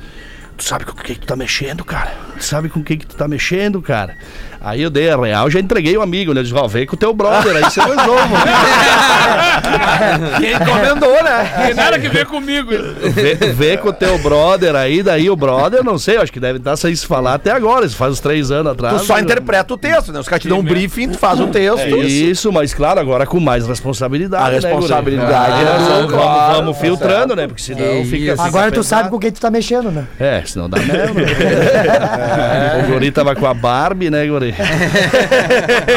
[0.59, 2.11] Tu sabe com o que que tu tá mexendo, cara?
[2.37, 4.17] Tu sabe com o que que tu tá mexendo, cara?
[4.61, 6.41] Aí eu dei a real, já entreguei o amigo, né?
[6.41, 8.35] Eu disse, ó, vem com o teu brother, aí você resolve.
[10.41, 11.67] Quem encomendou, né?
[11.67, 12.71] Tem nada que ver comigo.
[13.15, 16.59] Vê, vê com o teu brother aí, daí o brother, não sei, acho que deve
[16.59, 19.01] estar sem se falar até agora, isso faz uns três anos atrás.
[19.01, 19.21] Tu só né?
[19.21, 20.19] interpreta o texto, né?
[20.19, 21.79] Os caras te dão um briefing, tu faz o texto.
[21.79, 24.45] É isso, mas claro, agora com mais responsabilidade.
[24.45, 27.47] A né, responsabilidade É, é vamos, do- claro, vamos tá filtrando, né?
[27.47, 30.05] Porque senão fica, fica Agora tu sabe com quem tu tá mexendo, né?
[30.19, 31.13] É, senão dá merda.
[32.79, 34.55] O guri tava com a Barbie, né, guri?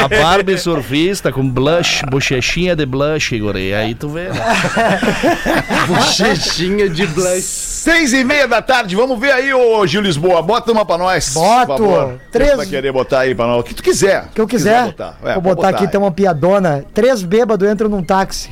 [0.02, 3.72] A Barbie surfista com blush, bochechinha de blush, guri.
[3.74, 4.34] Aí tu vê, né?
[5.88, 7.42] Bochechinha de blush.
[7.42, 10.42] Seis e meia da tarde, vamos ver aí, ô Gil Lisboa.
[10.42, 11.34] Bota uma pra nós.
[11.34, 12.18] Boto.
[12.26, 13.60] Que Três- tu vai querer botar aí pra nós?
[13.60, 14.24] O que tu quiser.
[14.30, 14.84] O que eu quiser.
[14.86, 15.16] botar.
[15.24, 15.88] É, Vou pode botar aqui, aí.
[15.90, 16.84] tem uma piadona.
[16.94, 18.50] Três bêbados entram num táxi.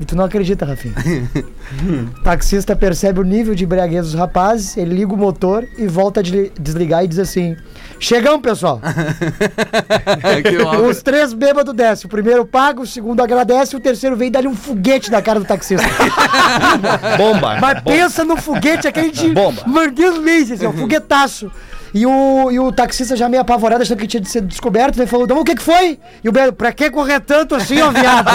[0.00, 0.94] E tu não acredita, Rafinha.
[2.16, 6.20] o taxista percebe o nível de embriaguez dos rapazes, ele liga o motor e volta
[6.20, 7.54] a desli- desligar e diz assim:
[7.98, 8.80] Chegamos, pessoal.
[10.42, 10.80] Que obra.
[10.88, 12.06] Os três bêbados descem.
[12.06, 15.38] O primeiro paga, o segundo agradece, o terceiro vem e dá-lhe um foguete na cara
[15.38, 15.86] do taxista.
[17.18, 17.58] Bomba.
[17.60, 19.62] Mas pensa no foguete, aquele de Bomba.
[19.66, 21.50] mangueiro mês, assim, ó, foguetaço.
[21.92, 25.06] E o, e o taxista já meio apavorado, achando que tinha de ser descoberto, ele
[25.06, 25.98] falou, "Dom, o que que foi?
[26.22, 28.28] E o Belo, pra que correr tanto assim, ó, viado?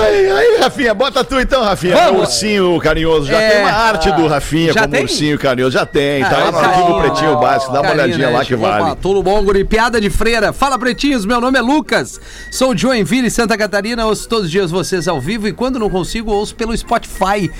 [0.00, 1.94] Ai, ai, Rafinha, bota tu então, Rafinha.
[1.96, 2.18] Vamos.
[2.18, 3.26] O ursinho carinhoso.
[3.26, 5.02] Já É, tem uma arte do Rafinha já como tem?
[5.02, 5.72] ursinho carinhoso.
[5.72, 6.22] Já tem.
[6.22, 7.00] Tá Ah, lá no arquivo.
[7.00, 7.72] Pretinho Básico.
[7.72, 8.60] Dá uma Carinho, olhadinha né, lá que Chico?
[8.60, 8.82] vale.
[8.84, 9.64] Opa, tudo bom, guri?
[9.64, 10.52] Piada de freira.
[10.52, 11.24] Fala, pretinhos.
[11.24, 12.20] Meu nome é Lucas.
[12.50, 14.06] Sou de Joinville, Santa Catarina.
[14.06, 17.50] Ouço todos os dias vocês ao vivo e quando não consigo, ouço pelo Spotify.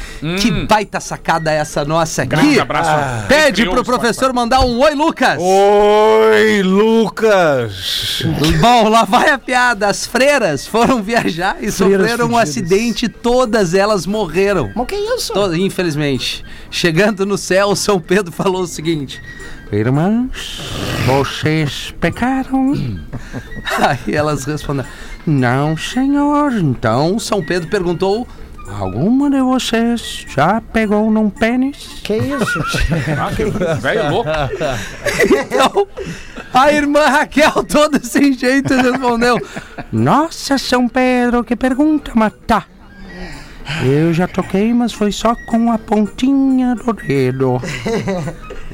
[0.41, 2.31] Que baita sacada essa nossa aqui.
[2.31, 3.27] Grande abraço.
[3.29, 5.39] Pede Criou pro professor mandar um oi, Lucas.
[5.41, 8.23] Oi, Lucas!
[8.61, 9.87] Bom, lá vai a piada.
[9.89, 12.49] As freiras foram viajar e sofreram um fudidas.
[12.49, 13.09] acidente.
[13.09, 14.71] Todas elas morreram.
[14.75, 15.33] Mas que isso?
[15.33, 16.45] Todas, infelizmente.
[16.71, 19.21] Chegando no céu, São Pedro falou o seguinte:
[19.71, 20.61] Irmãs,
[21.07, 22.73] vocês pecaram?
[23.79, 24.89] Aí elas responderam:
[25.27, 26.53] Não, senhor.
[26.55, 28.27] Então São Pedro perguntou:
[28.77, 32.01] Alguma de vocês já pegou num pênis?
[32.03, 32.63] Que isso?
[33.19, 33.45] Ah, que
[33.81, 34.31] velho louco.
[35.25, 35.87] Então,
[36.53, 39.39] a irmã Raquel, toda sem jeito, respondeu:
[39.93, 42.65] Nossa, São Pedro, que pergunta, mas tá.
[43.85, 47.61] Eu já toquei, mas foi só com a pontinha do dedo.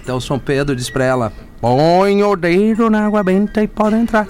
[0.05, 4.27] Então São Pedro diz pra ela: Põe o dedo na água benta e pode entrar.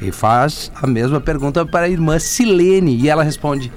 [0.00, 2.96] E faz a mesma pergunta para a irmã Silene.
[2.96, 3.72] E ela responde: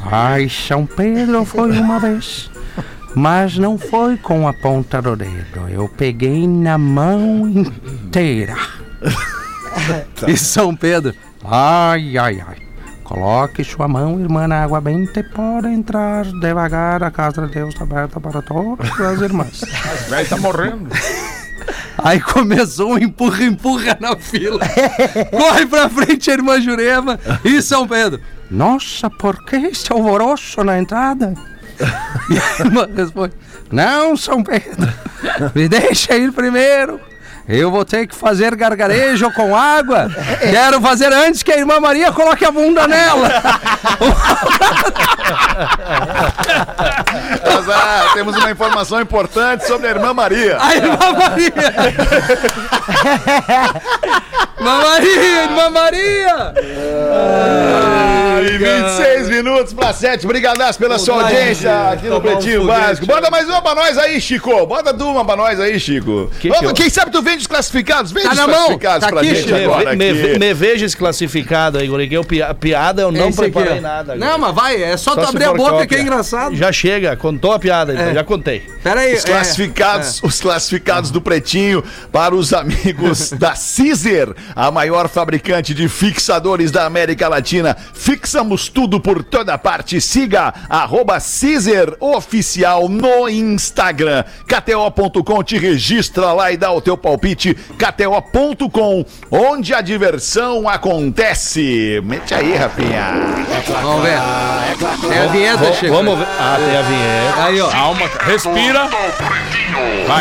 [0.00, 2.50] Ai, São Pedro foi uma vez.
[3.14, 5.68] Mas não foi com a ponta do dedo.
[5.68, 8.56] Eu peguei na mão inteira.
[10.26, 12.56] E São Pedro: Ai, ai, ai.
[13.04, 17.02] Coloque sua mão, irmã, na água benta e pode entrar devagar.
[17.02, 19.62] A casa de Deus está aberta para todas as irmãs.
[19.62, 20.90] O velho tá morrendo.
[21.98, 24.60] Aí começou um empurra-empurra na fila.
[25.30, 28.20] Corre pra frente a irmã Jurema e São Pedro.
[28.50, 31.34] Nossa, por que esse alvoroço na entrada?
[32.30, 33.34] E a irmã responde:
[33.70, 34.92] Não, São Pedro,
[35.54, 37.00] me deixa ir primeiro.
[37.48, 40.10] Eu vou ter que fazer gargarejo com água.
[40.38, 43.28] Quero fazer antes que a irmã Maria coloque a bunda nela.
[47.42, 50.58] Mas, ah, temos uma informação importante sobre a irmã Maria.
[50.60, 51.48] A irmã Maria.
[54.58, 56.54] irmã Maria, irmã Maria.
[58.42, 60.26] E 26 minutos para 7.
[60.26, 63.06] Brigadaço pela sua audiência aqui no Pretinho Básico.
[63.06, 64.66] Bota mais uma pra nós aí, Chico.
[64.66, 66.30] Bota uma pra nós aí, Chico.
[66.40, 68.12] Que Vamos, que eu- Quem sabe tu vende os classificados?
[68.12, 69.96] Vende Tá os classificados Tá pra aqui, gente agora.
[69.96, 70.22] me, aqui.
[70.32, 73.50] me, me veja esse classificado aí, guri, que eu pia- piada eu não Esse aqui,
[73.52, 73.80] preparei ó.
[73.80, 74.14] nada.
[74.14, 74.26] guri.
[74.26, 75.86] Não, mas vai, é só, Só tu abrir a boca cópia.
[75.86, 76.54] que é engraçado.
[76.56, 78.14] Já chega, contou a piada, então, É.
[78.14, 78.60] já contei.
[78.82, 79.14] Pera aí.
[79.14, 85.88] Os classificados, os classificados do Pretinho para os amigos da Caesar, a maior fabricante de
[85.88, 87.76] fixadores da América Latina.
[87.94, 90.00] Fixamos tudo por toda parte.
[90.00, 94.24] Siga arroba Caesar Oficial no Instagram.
[94.46, 97.27] KTO.com te registra lá e dá o teu palpite.
[97.34, 102.00] KTO.com, onde a diversão acontece.
[102.04, 103.12] Mete aí, Rafinha.
[103.82, 104.18] Vamos ver.
[105.12, 106.26] É a vinheta, Vamos, vamos ver.
[106.38, 107.44] Ah, tem a vinheta.
[107.44, 107.68] Aí, ó.
[107.68, 108.88] Calma, respira.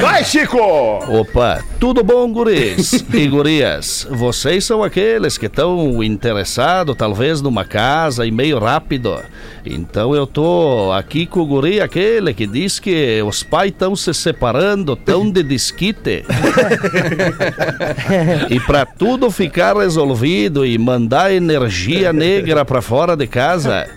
[0.02, 0.60] Vai, Chico!
[1.08, 4.06] Opa, tudo bom, guris e gurias?
[4.12, 9.20] Vocês são aqueles que estão interessados, talvez, numa casa e meio rápido.
[9.66, 14.14] Então eu tô aqui com o guri aquele que diz que os pais estão se
[14.14, 16.26] separando, tão de disquite.
[18.50, 23.88] e para tudo ficar resolvido e mandar energia negra para fora de casa,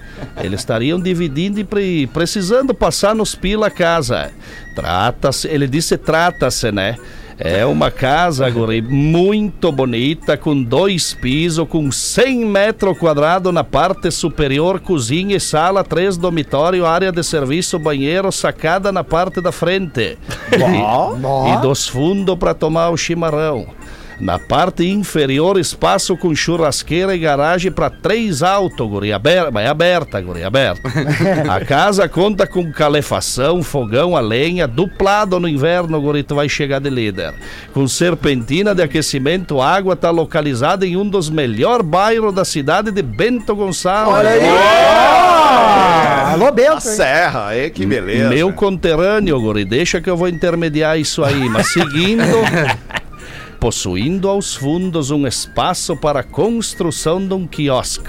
[0.43, 4.31] eles estariam dividindo e pre- precisando passar nos pila a casa.
[4.75, 6.97] Trata-se, ele disse trata-se, né?
[7.43, 14.11] É uma casa, guri, muito bonita, com dois pisos, com 100 metros quadrados na parte
[14.11, 20.19] superior, cozinha e sala, três dormitórios, área de serviço, banheiro, sacada na parte da frente.
[20.53, 23.69] E, e dos fundos para tomar o chimarrão.
[24.21, 29.13] Na parte inferior, espaço com churrasqueira e garagem para três autos, guri.
[29.15, 30.83] Aber é aberta, guri, aberta.
[31.51, 36.81] A casa conta com calefação, fogão a lenha, duplado no inverno, guri, tu vai chegar
[36.81, 37.33] de líder.
[37.73, 43.01] Com serpentina de aquecimento, água tá localizada em um dos melhores bairros da cidade de
[43.03, 44.15] Bento Gonçalves.
[44.15, 44.41] Olha aí.
[44.45, 46.73] Ah, alô, A Bento.
[46.75, 46.81] hein?
[46.81, 48.29] serra, aí que beleza.
[48.29, 52.23] Meu conterrâneo, guri, deixa que eu vou intermediar isso aí, mas seguindo.
[53.61, 58.09] Possuindo aos fundos um espaço para a construção de um quiosque.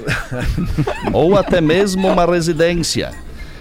[1.12, 3.10] Ou até mesmo uma residência.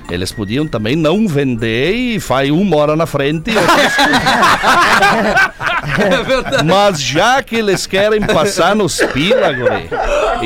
[0.09, 3.73] Eles podiam também não vender e faz um mora na frente e outro
[6.65, 9.89] Mas já que eles querem passar nos pila, guri,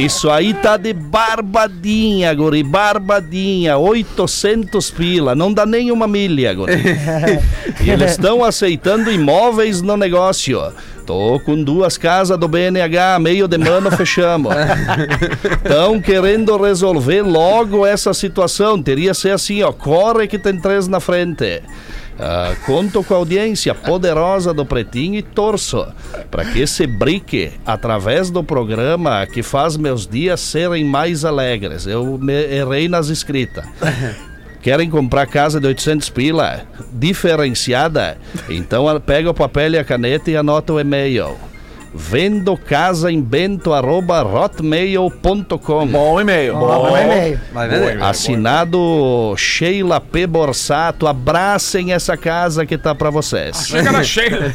[0.04, 6.74] isso aí tá de barbadinha, guri, barbadinha, 800 pila, não dá nem uma milha, guri.
[7.84, 10.62] E eles estão aceitando imóveis no negócio.
[11.06, 14.54] Tô com duas casas do BNH, meio de mano fechamos.
[15.64, 18.82] Estão querendo resolver logo essa situação.
[18.82, 21.62] Teria ser assim, ó, corre que tem três na frente.
[22.20, 25.88] Ah, conto com a audiência poderosa do Pretinho e torço
[26.30, 31.88] para que esse brique, através do programa que faz meus dias serem mais alegres.
[31.88, 33.66] Eu me errei nas escritas.
[34.62, 36.62] Querem comprar casa de 800 pila,
[36.94, 38.18] diferenciada?
[38.48, 41.36] Então pega o papel e a caneta e anota o e-mail.
[41.94, 46.56] Vendo casa em bento arroba hotmail.com Bom e-mail.
[46.56, 47.40] Ó, bom e-mail.
[48.02, 50.26] Assinado Sheila P.
[50.26, 51.06] Borsato.
[51.06, 53.68] Abracem essa casa que tá pra vocês.
[53.68, 54.54] Chega na cheia.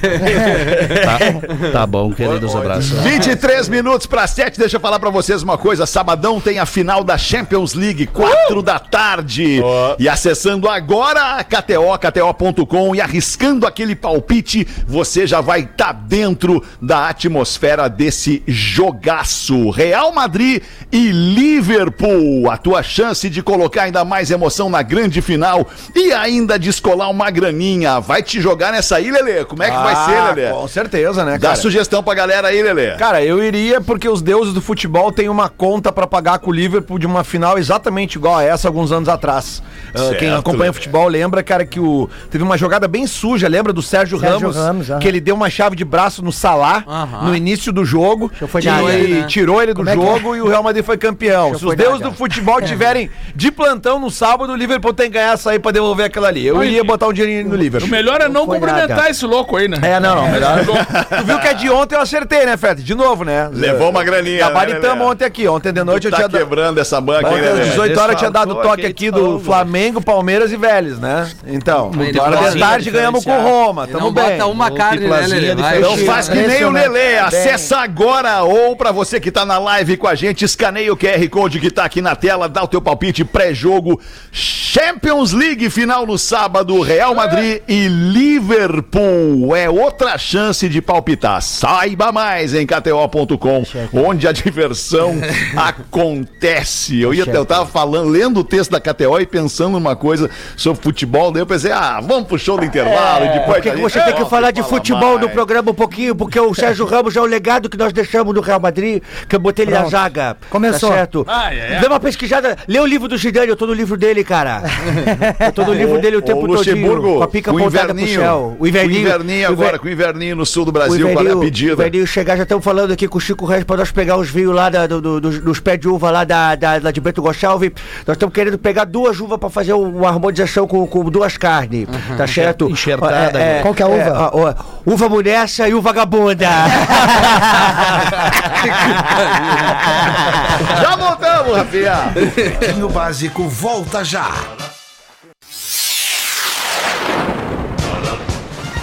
[1.04, 2.98] Tá, tá bom, queridos, abraços.
[3.02, 4.58] 23 minutos para 7.
[4.58, 5.84] Deixa eu falar para vocês uma coisa.
[5.84, 9.60] Sabadão tem a final da Champions League, 4 da tarde.
[9.98, 16.62] E acessando agora a KTO, KTO.com e arriscando aquele palpite, você já vai estar dentro
[16.80, 19.70] da atmosfera desse jogaço.
[19.70, 20.62] Real Madrid
[20.92, 22.50] e Liverpool.
[22.50, 27.30] A tua chance de colocar ainda mais emoção na grande final e ainda descolar uma
[27.30, 27.98] graninha.
[28.00, 29.44] Vai te jogar nessa aí, Lelê?
[29.44, 30.48] Como é que vai ser, Lelê?
[30.48, 31.56] Ah, Com certeza, né, Dá cara?
[31.60, 32.92] sugestão pra galera aí, Lelê.
[32.96, 36.54] Cara, eu iria porque os deuses do futebol têm uma conta pra pagar com o
[36.54, 39.62] Liverpool de uma final exatamente igual a essa alguns anos atrás.
[39.94, 43.48] Ah, Certo, quem acompanha o futebol lembra, cara, que o teve uma jogada bem suja,
[43.48, 46.84] lembra do Sérgio, Sérgio Ramos, Ramos, que ele deu uma chave de braço no Salah
[46.86, 47.15] Aham.
[47.22, 49.26] No início do jogo, foi ele né?
[49.26, 51.56] tirou ele do Como é jogo e o Real Madrid foi campeão.
[51.56, 55.34] Se os deuses do futebol tiverem de plantão no sábado, o Liverpool tem que ganhar
[55.34, 56.46] essa aí pra devolver aquela ali.
[56.46, 57.88] Eu iria botar um dinheirinho no O Liverpool.
[57.88, 59.10] melhor é não foi cumprimentar nada.
[59.10, 59.78] esse louco aí, né?
[59.82, 60.30] É, não, não.
[60.30, 60.64] Melhor.
[60.64, 62.82] tu viu que é de ontem eu acertei, né, Fete?
[62.82, 63.48] De novo, né?
[63.52, 65.48] Levou uma graninha, Gabaritamos né, ontem aqui.
[65.48, 66.40] Ontem de noite eu tá tinha dado.
[66.40, 67.70] quebrando essa banca, hein, Ontem às Lelê?
[67.70, 71.28] 18 horas eu tinha dado toque aqui, do Flamengo, Palmeiras e Vélez, né?
[71.46, 74.24] Então, agora de Multiplazinha tarde ganhamos com Roma, E tamo não bem.
[74.32, 76.88] bota uma carne, né, Então faz que nem o Impressionante.
[77.06, 80.96] Lelê, acessa agora ou pra você que tá na live com a gente, escaneia o
[80.96, 84.00] QR Code que tá aqui na tela, dá o teu palpite pré-jogo.
[84.32, 89.54] Champions League final no sábado, Real Madrid e Liverpool.
[89.54, 91.40] É outra chance de palpitar.
[91.42, 95.14] Saiba mais em kto.com, onde a diversão
[95.56, 97.00] acontece.
[97.00, 100.82] Eu ia eu tava falando, lendo o texto da KTO e pensando numa coisa sobre
[100.82, 104.24] futebol, daí eu pensei, ah, vamos pro show do intervalo e depois você tem que
[104.24, 105.32] falar de futebol no mais.
[105.32, 106.14] programa um pouquinho?
[106.14, 109.40] Porque o Sérgio Ramos é o legado que nós deixamos no Real Madrid, que eu
[109.40, 110.36] botei ele na zaga.
[110.48, 110.88] Começou.
[110.88, 111.24] Tá certo?
[111.28, 111.80] Ai, ai, ai.
[111.80, 112.56] Dê uma pesquisada.
[112.66, 114.62] Lê o livro do Zidane, eu tô no livro dele, cara.
[115.46, 116.56] Eu tô no livro dele o tempo o todo.
[116.58, 118.56] Luxemburgo, Com a pica com pro inverninho, céu.
[118.58, 121.12] O inverninho, o agora, Inver- com o inverninho no sul do Brasil, qual é a
[121.12, 121.72] Inverninho- o pedida?
[121.74, 124.54] Inverninho chegar, já estamos falando aqui com o Chico Reis pra nós pegar os vinhos
[124.54, 127.20] lá da- do- do- dos, dos pés de uva lá, da, da, lá de Bento
[127.22, 127.72] Gonçalves.
[128.06, 132.26] Nós estamos querendo pegar duas uvas pra fazer uma harmonização com, com duas carnes, tá
[132.26, 132.68] certo?
[132.70, 133.60] Enxertada, né?
[133.62, 134.30] Qual que é a uva?
[134.32, 134.54] ó, ó,
[134.92, 136.46] uva munessa e uva vagabunda.
[140.82, 142.10] Já voltamos, Rafinha!
[142.12, 144.30] Pretinho Básico volta já.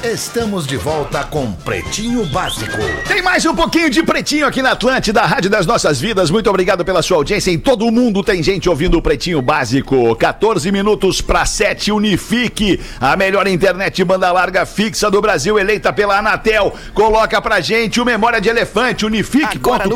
[0.03, 2.77] Estamos de volta com Pretinho Básico.
[3.07, 6.29] Tem mais um pouquinho de pretinho aqui na Atlântida, a Rádio das Nossas Vidas.
[6.29, 7.51] Muito obrigado pela sua audiência.
[7.51, 10.13] Em todo mundo tem gente ouvindo o Pretinho Básico.
[10.17, 16.19] 14 minutos para 7 Unifique, a melhor internet banda larga fixa do Brasil, eleita pela
[16.19, 16.75] Anatel.
[16.93, 19.87] Coloca pra gente o Memória de Elefante, unifique.com.br.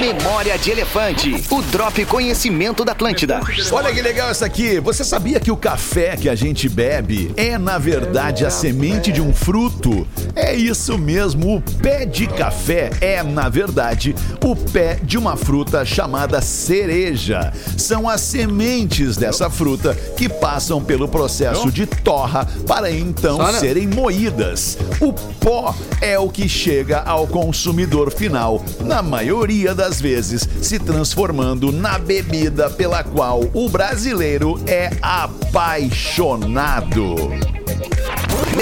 [0.00, 1.44] Memória de Elefante.
[1.50, 3.42] O Drop Conhecimento da Atlântida.
[3.70, 4.80] Olha que legal essa aqui.
[4.80, 9.20] Você sabia que o café que a gente bebe é, na verdade, a semente de
[9.20, 10.06] um fruto?
[10.36, 11.56] É isso mesmo.
[11.56, 14.14] O pé de café é, na verdade,
[14.44, 17.52] o pé de uma fruta chamada cereja.
[17.76, 23.52] São as sementes dessa fruta que passam pelo processo de torra para então não.
[23.52, 24.78] serem moídas.
[25.00, 31.72] O pó é o que chega ao consumidor final, na maioria das vezes se transformando
[31.72, 37.16] na bebida pela qual o brasileiro é apaixonado.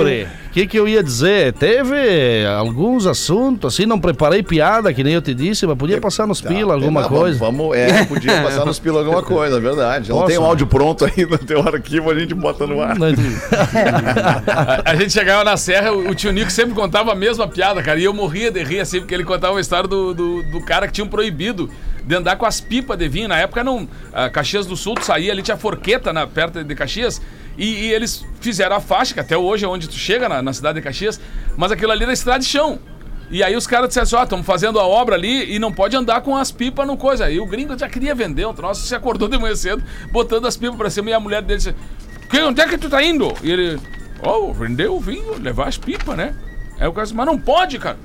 [0.54, 1.52] que- que, eu ia dizer?
[1.52, 6.26] Teve alguns assuntos, assim, não preparei piada, que nem eu te disse, mas podia passar
[6.28, 7.38] nos pila alguma Tá, coisa.
[7.38, 10.08] Vamos, vamos- é, podia passar nos pila alguma coisa, é verdade.
[10.10, 10.28] Não Posso?
[10.28, 12.96] tem um áudio pronto aí no teu arquivo, a gente bota no ar.
[12.98, 13.08] Não,
[14.46, 17.82] A, a gente chegava na serra, o, o tio Nico sempre contava a mesma piada,
[17.82, 17.98] cara.
[17.98, 20.86] E eu morria de rir, assim, porque ele contava uma história do, do, do cara
[20.86, 21.68] que tinha um proibido
[22.06, 23.28] de andar com as pipas de vinho.
[23.28, 23.88] Na época, não.
[24.12, 27.20] A Caxias do Sul, tu saía ali, tinha forqueta na, perto de Caxias.
[27.56, 30.52] E, e eles fizeram a faixa, que até hoje é onde tu chega na, na
[30.52, 31.20] cidade de Caxias.
[31.56, 32.78] Mas aquilo ali era estrada de chão.
[33.30, 35.96] E aí os caras disseram assim, ó, estamos fazendo a obra ali e não pode
[35.96, 37.24] andar com as pipas no coisa.
[37.24, 39.82] Aí o gringo já queria vender um troço, se acordou de manhã cedo,
[40.12, 41.74] botando as pipas pra cima e a mulher dele disse,
[42.46, 43.32] onde é que tu tá indo?
[43.42, 43.80] E ele,
[44.22, 46.36] ó, vender o vinho, levar as pipas, né?
[46.78, 47.96] Aí o cara disse, mas não pode, cara.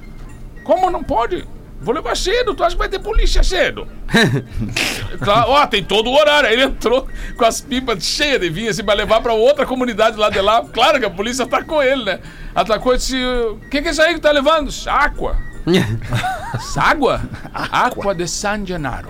[0.64, 1.46] Como não pode?
[1.82, 3.88] Vou levar cedo, tu acha que vai ter polícia cedo?
[5.22, 6.48] Claro, ó, tem todo o horário.
[6.48, 7.06] Aí ele entrou
[7.36, 10.64] com as pipas cheias de vinho, assim, pra levar pra outra comunidade lá de lá.
[10.72, 12.20] Claro que a polícia atacou ele, né?
[12.56, 14.72] Atacou e disse: O que, que é isso aí que tá levando?
[14.88, 15.36] Água.
[16.78, 17.22] Água?
[17.54, 19.08] Água de San Genaro.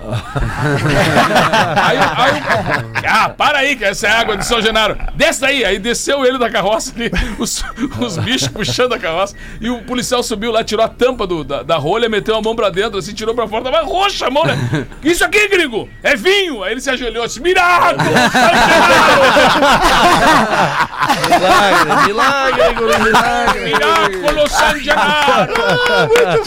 [1.82, 2.42] aí, aí,
[3.08, 4.96] ah, para aí, que essa é água de São Genaro.
[5.14, 5.64] Desce daí.
[5.64, 7.64] Aí desceu ele da carroça ali, os,
[7.98, 9.34] os bichos puxando a carroça.
[9.60, 12.54] E o policial subiu lá, tirou a tampa do- da, da rolha, meteu a mão
[12.54, 13.64] pra dentro, assim, tirou pra fora.
[13.64, 14.86] Tava roxa a mão, né?
[15.02, 16.62] Isso aqui, gringo, é vinho.
[16.62, 17.96] Aí ele se ajoelhou assim: Miraco!
[21.28, 23.60] milagre, milagre, milagre.
[23.64, 25.54] Miracolo San Genaro!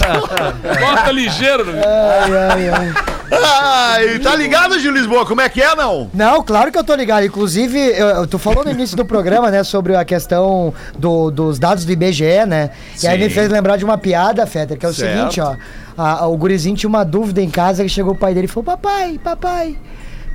[0.79, 1.65] Bota ligeiro.
[1.69, 2.93] Ai, ai, ai.
[3.35, 5.25] Ai, tá ligado, Gil Lisboa?
[5.25, 6.09] Como é que é, não?
[6.13, 7.25] Não, claro que eu tô ligado.
[7.25, 11.57] Inclusive, eu, eu tô falando no início do programa, né, sobre a questão do- dos
[11.57, 12.69] dados do IBGE, né?
[13.01, 13.23] E aí Sim.
[13.23, 15.17] me fez lembrar de uma piada, Fetter, que é o Certo.
[15.17, 15.55] seguinte, ó.
[15.97, 18.49] A- a- o gurizinho tinha uma dúvida em casa que chegou o pai dele e
[18.49, 19.77] falou: Papai, papai,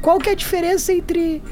[0.02, 1.42] qual que é a diferença entre.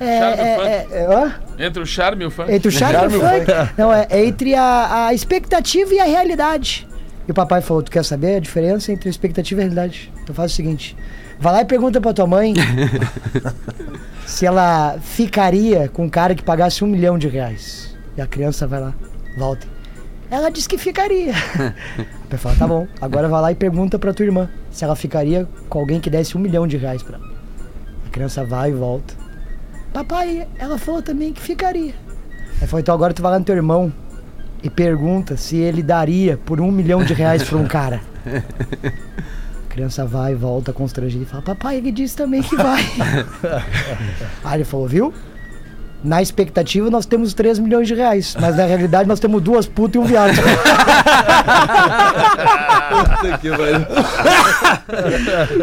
[0.00, 0.94] É, Charme é, funk.
[0.94, 1.66] é, é?
[1.66, 2.52] Entre o charme e o funk.
[2.52, 3.46] Entre o charme e o funk?
[3.76, 6.87] Não, é, é entre a, a expectativa e a realidade.
[7.28, 10.10] E o papai falou: Tu quer saber a diferença entre a expectativa e a realidade?
[10.22, 10.96] Então faz o seguinte:
[11.38, 12.54] vai lá e pergunta pra tua mãe
[14.26, 17.94] se ela ficaria com um cara que pagasse um milhão de reais.
[18.16, 18.94] E a criança vai lá,
[19.36, 19.66] volta.
[20.30, 21.34] Ela disse que ficaria.
[22.24, 24.94] O pai fala: Tá bom, agora vai lá e pergunta pra tua irmã se ela
[24.94, 27.26] ficaria com alguém que desse um milhão de reais pra ela.
[28.06, 29.14] A criança vai e volta.
[29.94, 31.94] Papai, ela falou também que ficaria.
[32.60, 33.90] Aí falou, então agora tu vai lá no teu irmão
[34.62, 38.00] e pergunta se ele daria por um milhão de reais pra um cara.
[38.26, 42.82] A criança vai e volta constrangida e fala, papai, ele disse também que vai.
[44.44, 45.14] Aí ele falou, viu?
[46.02, 49.96] Na expectativa nós temos 3 milhões de reais, mas na realidade nós temos duas putas
[49.96, 50.32] e um viado.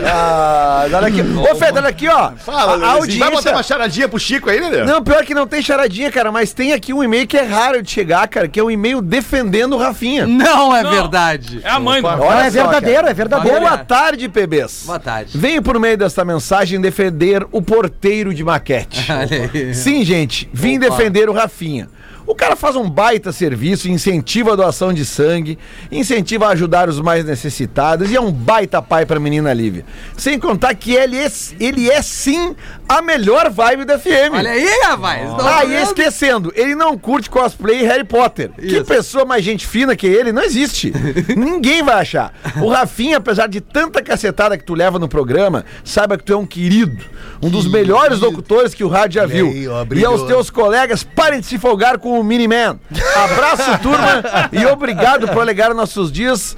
[0.05, 1.21] Ah, olha aqui.
[1.21, 2.31] Ô, Fed, olha aqui, ó.
[2.37, 3.19] Fala, a, a Luizinho.
[3.19, 3.51] Vai botar audiência...
[3.51, 4.83] uma charadinha pro Chico aí, né?
[4.83, 7.81] Não, pior que não tem charadinha, cara, mas tem aqui um e-mail que é raro
[7.81, 10.27] de chegar, cara, que é o e-mail defendendo o Rafinha.
[10.27, 10.91] Não é Não.
[10.91, 11.61] verdade.
[11.63, 12.07] É a mãe do.
[12.07, 13.11] Olha Não, é verdadeiro, cara.
[13.11, 13.59] é verdadeiro.
[13.59, 14.83] Boa tarde, PBs.
[14.85, 15.37] Boa tarde.
[15.37, 19.05] Venho por meio desta mensagem defender o porteiro de maquete.
[19.11, 19.73] Olha aí.
[19.73, 20.89] Sim, gente, vim Opa.
[20.89, 21.89] defender o Rafinha.
[22.27, 25.59] O cara faz um baita serviço, incentiva a doação de sangue,
[25.91, 29.85] incentiva a ajudar os mais necessitados e é um baita pai pra menina Lívia.
[30.17, 32.55] Sem contar que ele é, ele é sim
[32.89, 34.33] a melhor vibe da FM.
[34.33, 35.29] Olha aí, rapaz.
[35.33, 38.51] Ah, tá e esquecendo, ele não curte cosplay e Harry Potter.
[38.51, 38.85] Que Isso.
[38.85, 40.91] pessoa mais gente fina que ele, não existe.
[41.37, 42.33] Ninguém vai achar.
[42.61, 46.37] O Rafinha, apesar de tanta cacetada que tu leva no programa, saiba que tu é
[46.37, 47.03] um querido.
[47.41, 49.47] Um dos melhores locutores que o rádio já viu.
[49.47, 52.79] aí, ó, e aos teus colegas, parem de se folgar com o Miniman.
[53.15, 56.55] Abraço, turma, e obrigado por alegar nossos dias.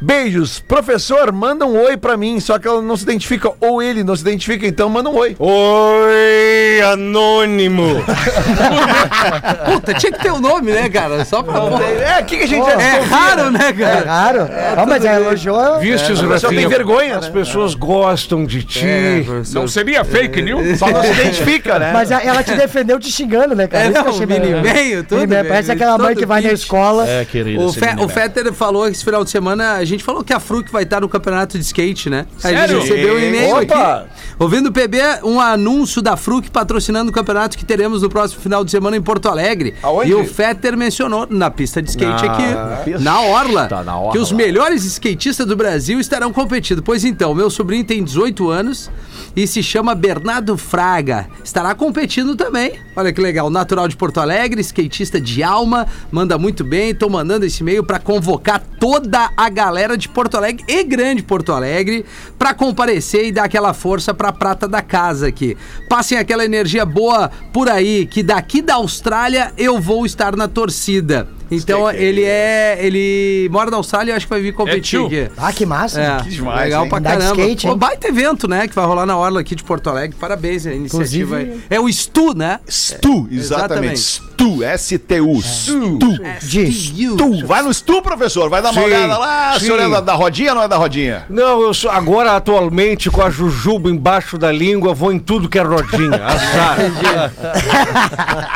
[0.00, 0.60] Beijos.
[0.60, 4.14] Professor, manda um oi pra mim, só que ela não se identifica, ou ele não
[4.14, 5.36] se identifica, então manda um oi.
[5.38, 8.02] Oi, anônimo.
[9.66, 11.24] Puta, tinha que ter o nome, né, cara?
[11.24, 11.54] Só pra.
[12.00, 14.04] É aqui que a gente já É desconfia, raro, né, É cara?
[14.06, 14.48] raro.
[14.76, 15.78] Ah, mas é elogiou.
[15.80, 17.32] Vistes, O pessoal tem vergonha, As né?
[17.32, 18.84] pessoas gostam de ti.
[18.86, 19.60] É, professor.
[19.60, 20.78] Não seria fake news?
[20.78, 21.92] Só não se identifica, né?
[21.92, 23.84] Mas a- ela te defendeu te xingando, né, cara?
[23.84, 26.14] É, Isso que eu não, achei mini meio, tudo Mini meio, bem, Parece aquela mãe
[26.14, 27.08] que vai na escola.
[27.08, 27.64] É, querido.
[27.64, 30.82] O, Fe, o Fetter falou esse final de semana, gente falou que a Fruc vai
[30.82, 32.26] estar no campeonato de skate, né?
[32.38, 32.80] A Sério?
[32.80, 34.08] gente recebeu um e-mail aqui.
[34.38, 38.64] Ouvindo o PB, um anúncio da Fruc patrocinando o campeonato que teremos no próximo final
[38.64, 39.74] de semana em Porto Alegre.
[39.82, 40.10] Aonde?
[40.10, 44.12] E o Fetter mencionou na pista de skate Na aqui, na Orla, Tá, na Orla.
[44.12, 46.82] que os melhores skatistas do Brasil estarão competindo.
[46.82, 48.90] Pois então, meu sobrinho tem 18 anos
[49.34, 51.28] e se chama Bernardo Fraga.
[51.44, 52.72] Estará competindo também.
[52.94, 56.94] Olha que legal, natural de Porto Alegre, skatista de alma, manda muito bem.
[56.94, 61.52] Tô mandando esse e-mail para convocar toda a galera de Porto Alegre e Grande Porto
[61.52, 62.04] Alegre
[62.38, 65.56] para comparecer e dar aquela força pra prata da casa aqui.
[65.88, 71.35] Passem aquela energia boa por aí, que daqui da Austrália eu vou estar na torcida.
[71.50, 72.78] Então ele é.
[72.80, 75.06] Ele mora na Austrália e acho que vai vir competir tio.
[75.06, 75.28] aqui.
[75.36, 76.00] Ah, que massa.
[76.00, 76.88] É, Que demais, legal hein?
[76.88, 77.42] pra Andar de caramba.
[77.42, 78.66] skate, Pô, baita evento, né?
[78.68, 80.16] Que vai rolar na Orla aqui de Porto Alegre.
[80.18, 81.60] Parabéns a iniciativa Inclusive- aí.
[81.70, 82.58] É o Stu, né?
[82.68, 83.34] Stu, exatamente.
[83.34, 83.98] exatamente.
[84.00, 85.40] Stu, S-T-U.
[85.42, 85.98] Stu.
[86.42, 86.72] De.
[86.72, 87.46] Stu.
[87.46, 88.50] Vai no Stu, professor.
[88.50, 89.54] Vai dar uma Sim, olhada lá.
[89.56, 91.24] O senhor é da, da rodinha ou não é da rodinha?
[91.30, 95.58] Não, eu sou agora atualmente com a jujuba embaixo da língua, vou em tudo que
[95.58, 96.16] é rodinha.
[96.26, 96.76] Azar.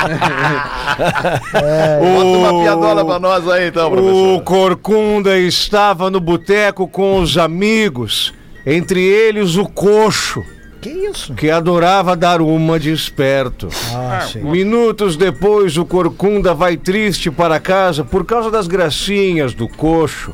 [1.52, 2.64] Bota uma
[3.04, 4.42] pra nós aí, então, O professor.
[4.44, 8.32] Corcunda estava no boteco com os amigos,
[8.66, 10.42] entre eles o coxo,
[10.80, 11.34] Que isso?
[11.34, 13.68] que adorava dar uma de esperto.
[13.94, 14.40] Ah, sim.
[14.40, 20.32] Minutos depois, o Corcunda vai triste para casa por causa das gracinhas do coxo.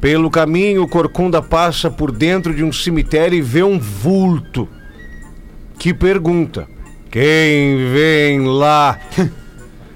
[0.00, 4.66] Pelo caminho, o Corcunda passa por dentro de um cemitério e vê um vulto
[5.78, 6.66] que pergunta:
[7.10, 8.98] Quem vem lá?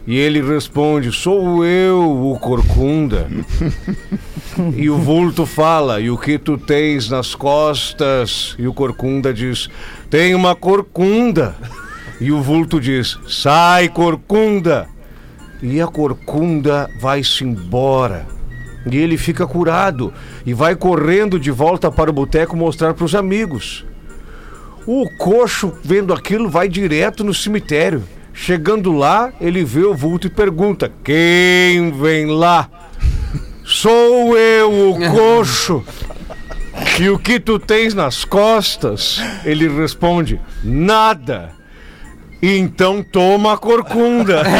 [0.06, 3.28] E ele responde: Sou eu, o Corcunda.
[4.76, 8.54] E o vulto fala: E o que tu tens nas costas?
[8.56, 9.68] E o Corcunda diz:
[10.08, 11.56] Tem uma corcunda.
[12.20, 14.86] E o vulto diz: Sai, Corcunda.
[15.60, 18.26] E a corcunda vai-se embora.
[18.90, 20.12] E ele fica curado
[20.44, 23.84] e vai correndo de volta para o boteco mostrar para os amigos.
[24.86, 28.04] O coxo, vendo aquilo, vai direto no cemitério.
[28.34, 32.68] Chegando lá, ele vê o vulto e pergunta: Quem vem lá?
[33.64, 35.84] Sou eu, o coxo.
[37.00, 39.20] E o que tu tens nas costas?
[39.44, 41.52] Ele responde: Nada.
[42.46, 44.42] Então toma a corcunda.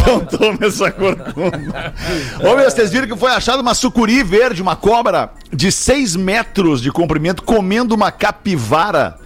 [0.00, 1.92] Então toma essa corcunda.
[2.40, 6.80] Ô, meu, vocês viram que foi achada uma sucuri verde, uma cobra de 6 metros
[6.80, 9.16] de comprimento, comendo uma capivara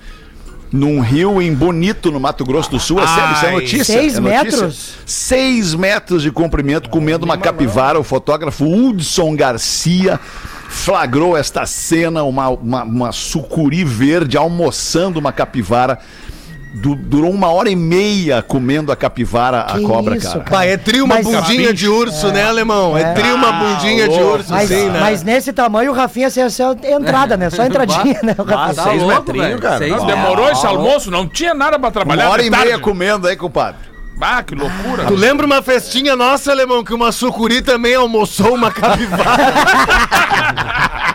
[0.72, 3.00] num rio em Bonito, no Mato Grosso do Sul.
[3.00, 3.54] É sério, isso é Ai.
[3.54, 3.84] notícia.
[3.84, 4.42] Seis é notícia.
[4.42, 4.94] metros?
[5.06, 7.98] 6 metros de comprimento, comendo uma capivara.
[7.98, 10.18] O fotógrafo Hudson Garcia
[10.74, 15.98] flagrou esta cena, uma, uma, uma sucuri verde almoçando uma capivara.
[16.76, 20.40] Du- durou uma hora e meia comendo a capivara, a Que cobra, isso, cara.
[20.40, 20.50] cara.
[20.58, 22.98] Pá, é tri uma Mas- bundinha de urso, né, alemão?
[22.98, 23.12] É, É.
[23.12, 24.98] tri uma bundinha de urso, Mas, sim, né?
[25.00, 27.48] mas nesse tamanho o Rafinha ia ser a entrada, né?
[27.48, 28.34] Só a entradinha, né?
[28.36, 28.74] O Rafinha.
[28.74, 29.78] Tá velho.
[29.78, 30.06] Seis Não, metros.
[30.06, 32.24] demorou esse almoço, não tinha nada pra trabalhar.
[32.24, 32.66] Uma hora e tarde.
[32.66, 33.93] meia comendo aí, compadre.
[34.20, 35.06] Ah, que loucura.
[35.06, 39.54] Tu lembra uma festinha nossa, alemão, que uma sucuri também almoçou uma capivara?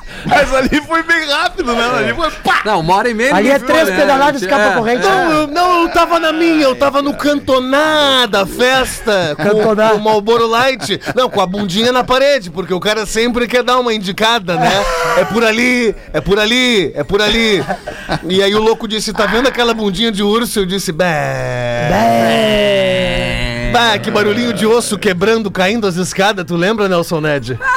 [0.26, 1.84] Mas ali foi bem rápido, né?
[1.98, 2.60] Ali foi pá!
[2.64, 3.34] Não, uma hora e meia.
[3.34, 3.96] Ali é viu, três né?
[3.96, 4.74] pedaladas, escapa É.
[4.74, 5.02] corrente.
[5.02, 9.90] Não, eu, não, eu tava na minha, eu tava no cantoná da festa com, Cantoná.
[9.90, 11.00] com o Malboro Light.
[11.14, 14.70] Não, com a bundinha na parede, porque o cara sempre quer dar uma indicada, né?
[15.18, 17.64] É por ali, é por ali, é por ali.
[18.28, 20.60] E aí o louco disse, tá vendo aquela bundinha de urso?
[20.60, 21.88] Eu disse, bé.
[23.72, 27.58] Bah, que barulhinho de osso quebrando, caindo as escadas, tu lembra, Nelson Ned?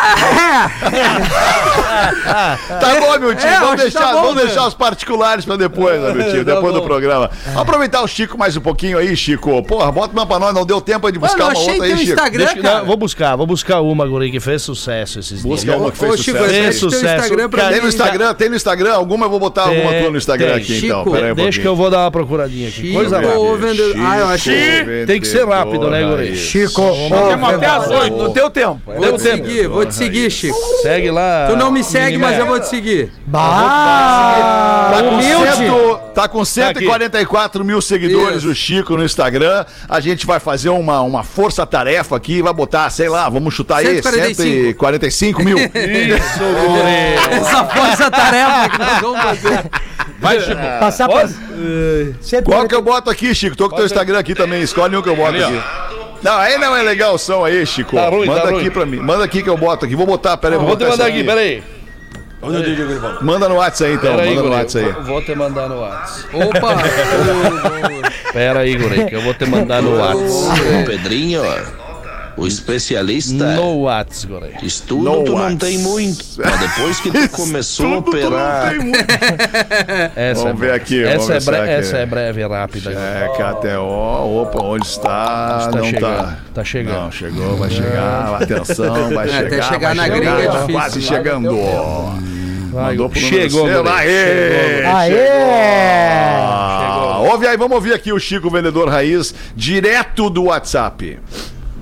[2.23, 3.47] Tá bom, meu tio.
[3.47, 4.41] É, vamos que deixar, tá bom, vamos né?
[4.45, 6.45] deixar os particulares pra depois, né, meu tio?
[6.45, 6.85] Tá Depois do bom.
[6.87, 7.29] programa.
[7.55, 9.61] Aproveitar o Chico mais um pouquinho aí, Chico.
[9.63, 10.53] Porra, bota uma pra nós.
[10.53, 12.11] Não deu tempo aí de buscar Mano, uma achei outra aí, Chico.
[12.11, 12.79] Instagram, Deixa- cara.
[12.79, 15.43] não, vou buscar, vou buscar uma, guri, que fez sucesso esses dias.
[15.43, 16.53] Busca uma que fez Ô, Chico, sucesso.
[16.53, 17.05] Fez sucesso.
[17.23, 20.17] Instagram pra Tem no Instagram, tem no Instagram alguma, eu vou botar alguma tua no
[20.17, 20.57] Instagram tem.
[20.63, 20.99] aqui então.
[20.99, 22.81] Chico, Pera aí um Deixa que eu vou dar uma procuradinha aqui.
[22.81, 23.33] Chico, Coisa rápida.
[24.07, 25.05] Ah, eu achei.
[25.05, 26.35] Tem que ser rápido, né, guri?
[26.35, 26.81] Chico,
[27.29, 28.15] Temos até as oito.
[28.17, 28.79] No teu tempo.
[28.85, 30.57] Vou te seguir, vou te seguir, Chico.
[30.81, 31.47] Segue lá.
[31.49, 33.11] Tu não me segue, mas eu vou te seguir.
[33.25, 35.55] Bah, Tá com, humilde.
[35.55, 38.49] cento, tá com 144 mil seguidores Isso.
[38.49, 39.65] o Chico no Instagram.
[39.89, 44.01] A gente vai fazer uma, uma força-tarefa aqui, vai botar, sei lá, vamos chutar aí,
[44.01, 44.43] 145.
[44.73, 45.57] 145 mil.
[45.59, 47.37] Isso, guri.
[47.37, 49.63] Essa força-tarefa que nós vamos fazer.
[50.23, 50.61] Vai, Chico.
[50.79, 51.27] Passar pra...
[52.45, 53.55] Qual que eu boto aqui, Chico?
[53.55, 55.47] Tô com o teu Instagram aqui também, escolhe um que eu boto Ali, ó.
[55.47, 55.61] aqui.
[56.23, 57.95] Não, aí não é legal o som aí, Chico.
[57.95, 58.69] Tá ruim, Manda tá aqui ruim.
[58.71, 58.97] pra mim.
[58.97, 59.95] Manda aqui que eu boto aqui.
[59.95, 60.57] Vou botar, peraí.
[60.57, 61.63] Vou te botar mandar aqui, peraí.
[63.21, 64.11] Manda no WhatsApp aí então.
[64.15, 64.55] Pera aí, Manda no.
[64.55, 64.91] WhatsApp aí.
[64.93, 66.35] Vou- Vou te mandar no WhatsApp.
[66.35, 66.75] Opa!
[68.33, 70.59] Pera aí, guri, que eu vou te mandar no WhatsApp.
[70.81, 71.41] Ô, Pedrinho,
[72.37, 73.55] o especialista.
[73.55, 74.53] No WhatsApp, guri.
[74.63, 75.57] Estudo No tu não Whats.
[75.59, 78.73] tem muito, mas depois que tu começou a operar,
[80.15, 82.41] Essa Vamos é ver aqui, vamos Essa, ver é, bre- é que- essa é breve
[82.41, 82.91] e rápida.
[82.91, 85.57] É, KTO, opa, onde está?
[85.67, 86.37] Está não chegando, tá.
[86.53, 86.95] tá chegando.
[87.03, 89.45] Não, chegou, vai chegar, atenção, vai É, chegar.
[89.47, 90.73] até chegar vai na gringa é tá difícil.
[90.73, 91.49] Quase chegando.
[92.71, 93.83] Vai, Mandou pro chegou, seu.
[93.83, 93.95] guri.
[93.95, 94.85] Aê!
[94.85, 95.27] Aê!
[96.35, 101.19] Ah, ouve aí, vamos ouvir aqui o Chico Vendedor Raiz, direto do WhatsApp.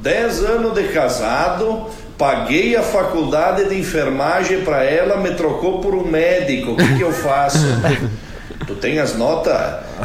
[0.01, 1.85] 10 anos de casado,
[2.17, 6.71] paguei a faculdade de enfermagem pra ela, me trocou por um médico.
[6.71, 7.59] O que, que eu faço?
[8.67, 9.57] Tu tem as notas?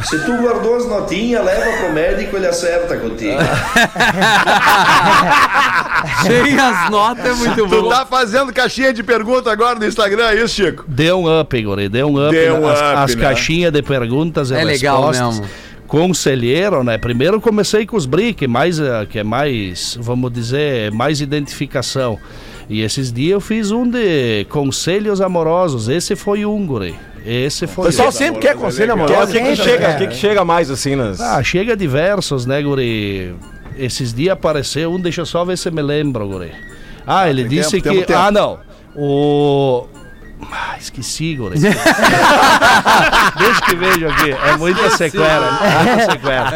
[0.09, 3.37] Se tu guardou as notinhas, leva pro médico, ele acerta contigo.
[6.25, 7.89] Sem as notas é muito Tu bom.
[7.89, 10.83] tá fazendo caixinha de pergunta agora no Instagram, é isso, Chico?
[10.87, 12.31] Deu um up, guri, deu um up.
[12.35, 13.21] Deu um as, up, as né?
[13.21, 15.39] caixinhas de perguntas e É legal respostas.
[15.39, 15.53] mesmo.
[15.87, 16.97] Conselheiro, né?
[16.97, 22.19] Primeiro comecei com os BRI, que, mais, eh, que é mais, vamos dizer, mais identificação.
[22.69, 25.87] E esses dias eu fiz um de conselhos amorosos.
[25.87, 26.93] Esse foi um, guri.
[27.25, 28.11] Esse O foi pessoal um.
[28.11, 29.31] sempre quer conselho O amoroso.
[29.31, 31.19] que, que chega, o que, que chega mais assim nas.
[31.21, 33.33] Ah, chega diversos, né, guri?
[33.77, 36.51] Esses dias apareceu um, deixa eu só ver se me lembro, guri.
[37.05, 37.89] Ah, ele tem disse tempo, que.
[37.89, 38.19] temos tempo.
[38.19, 38.59] Ah, não.
[38.95, 39.87] O.
[40.51, 41.57] Ah, esqueci, guri.
[41.59, 41.81] Deixa
[43.67, 44.31] que vejo aqui.
[44.31, 45.59] É muita sequela.
[45.83, 46.51] Muita sequela.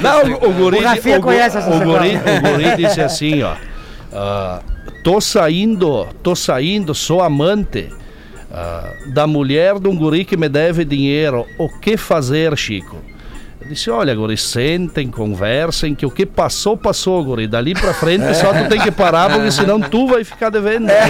[0.00, 0.78] Não, o guri.
[0.78, 2.38] O Rafinha gu- conhece essa o guri, sequela.
[2.38, 3.54] o guri disse assim, ó.
[4.12, 4.60] ah,
[5.02, 7.88] tô saindo, tô saindo, sou amante.
[8.52, 11.46] ah, da mulher de um guri que me deve dinheiro.
[11.58, 12.96] O que fazer, Chico?
[13.70, 17.46] Disse, olha, guri, sentem, conversem, que o que passou, passou, guri.
[17.46, 20.88] Dali pra frente só tu tem que parar, porque senão tu vai ficar devendo.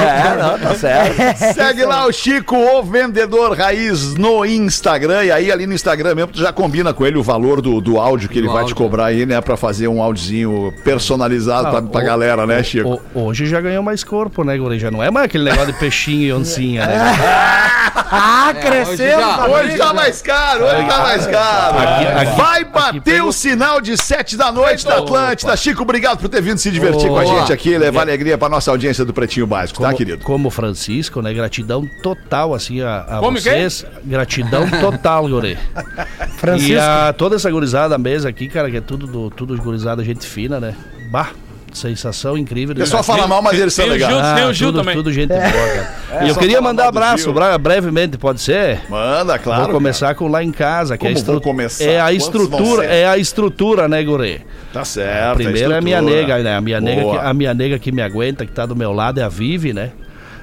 [0.00, 1.54] É, não, tá certo.
[1.54, 5.24] Segue lá o Chico, o Vendedor Raiz, no Instagram.
[5.24, 7.98] E aí, ali no Instagram mesmo, tu já combina com ele o valor do, do
[7.98, 9.40] áudio que ele Do vai te cobrar aí, né?
[9.42, 13.00] Pra fazer um áudiozinho personalizado pra, pra o- galera, né, Chico?
[13.14, 14.78] O- hoje já ganhou mais corpo, né, guri?
[14.78, 16.96] Já não é mais aquele negócio de peixinho e oncinha, né?
[18.12, 18.96] Ah, cresceu!
[18.96, 19.64] hoje já- Fabrício.
[19.68, 21.78] Hoje tá mais caro, hoje tá mais caro.
[21.78, 25.56] Aqui- aqui- Vai aqui bater pelo- o sinal de sete da noite da Atlântida.
[25.56, 28.70] Chico, obrigado por ter vindo se divertir com a gente aqui, levar alegria pra nossa
[28.70, 30.24] audiência do Pretinho Básico, tá, Como, querido?
[30.24, 31.32] como Francisco, né?
[31.32, 33.52] Gratidão total, assim, a, a Como que é?
[33.68, 33.84] vocês.
[34.04, 35.58] Gratidão total, guri.
[36.38, 36.72] Francisco.
[36.72, 40.26] E a toda essa gurizada mesa aqui, cara, que é tudo, do, tudo gurizada, gente
[40.26, 40.74] fina, né?
[41.10, 41.30] Bah,
[41.78, 42.74] sensação incrível.
[42.74, 44.12] O pessoal fala mal, mas eles são Tem o legais.
[44.14, 44.94] Gil, tem o Gil tudo, também.
[44.96, 46.24] tudo gente boa, cara.
[46.24, 48.80] e eu queria mandar abraço, bra- brevemente, pode ser?
[48.88, 49.64] Manda, claro.
[49.64, 51.84] vou começar com lá em casa, que é a, Como vou estru- começar?
[51.84, 54.34] é a estrutura, é a estrutura, né, guri?
[54.34, 54.60] cara.
[54.72, 55.36] Tá certo.
[55.36, 56.56] Primeiro é a minha nega, né?
[56.56, 59.18] A minha nega, que, a minha nega que me aguenta, que tá do meu lado,
[59.18, 59.90] é a Vivi, né?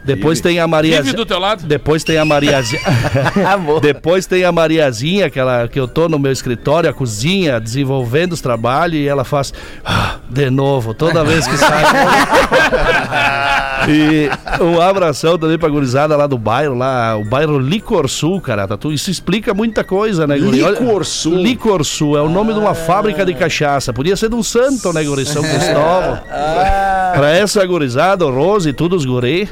[0.08, 1.02] Depois tem a Maria.
[1.02, 1.66] Vive do teu lado.
[1.66, 2.82] Depois tem a Mariazinha.
[3.82, 8.34] Depois tem a Mariazinha, que, ela, que eu tô no meu escritório, a cozinha, desenvolvendo
[8.34, 9.54] os trabalhos, e ela faz
[9.86, 11.84] "Ah, de novo, toda vez que sai.
[13.88, 14.30] e
[14.64, 18.68] um abração também pra gurizada lá do bairro, lá, o bairro Licor Sul, cara.
[18.68, 20.62] Tá, isso explica muita coisa, né, guri?
[20.62, 21.38] Licor Sul?
[21.38, 23.94] Licor Sul é o nome de uma fábrica de cachaça.
[23.94, 25.26] Podia ser de um santo, né, guri?
[25.26, 26.20] São Cristóvão.
[27.16, 29.50] Pra essa gurizada, o Rose e todos os guri.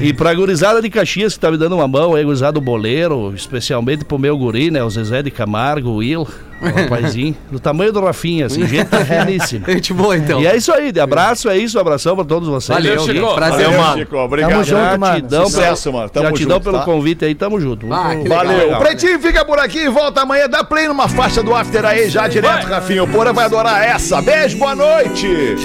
[0.00, 3.32] E pra gurizada de Caxias que tá me dando uma mão aí, gurizada do boleiro,
[3.34, 4.82] especialmente pro meu guri, né?
[4.84, 6.26] O Zezé de Camargo, o Will,
[6.62, 9.66] o rapazinho, do tamanho do Rafinha, assim, gente finíssima.
[9.68, 10.40] Gente boa, então.
[10.40, 12.76] E é isso aí, de abraço, é isso, abração pra todos vocês.
[12.76, 13.34] Valeu, Chico.
[13.34, 13.98] Prazer, Valeu, mano.
[13.98, 14.16] Chico.
[14.16, 14.50] Obrigado.
[14.50, 14.98] Tamo junto, mano.
[15.00, 16.08] Gratidão, Sucesso, mano.
[16.08, 16.84] Tamo gratidão junto, pelo tá?
[16.84, 17.92] convite aí, tamo junto.
[17.92, 18.58] Ah, Valeu.
[18.58, 18.80] legal.
[18.80, 22.66] Pretinho fica por aqui, volta amanhã, dá play numa faixa do after aí, já direto,
[22.66, 23.02] Rafinha.
[23.04, 24.20] O Porã vai adorar essa.
[24.22, 25.56] Beijo, boa noite.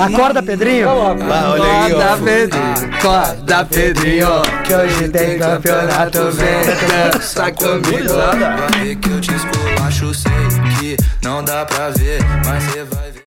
[0.00, 0.88] Acorda, Pedrinho.
[0.90, 2.62] Acorda, Pedrinho.
[2.98, 4.28] Acorda, Pedrinho.
[4.64, 8.08] Que hoje tem campeonato, vem dança comigo.
[8.14, 10.30] Vai ver que eu te esculacho, sei
[10.78, 13.18] que não dá pra ver, mas você vai ver.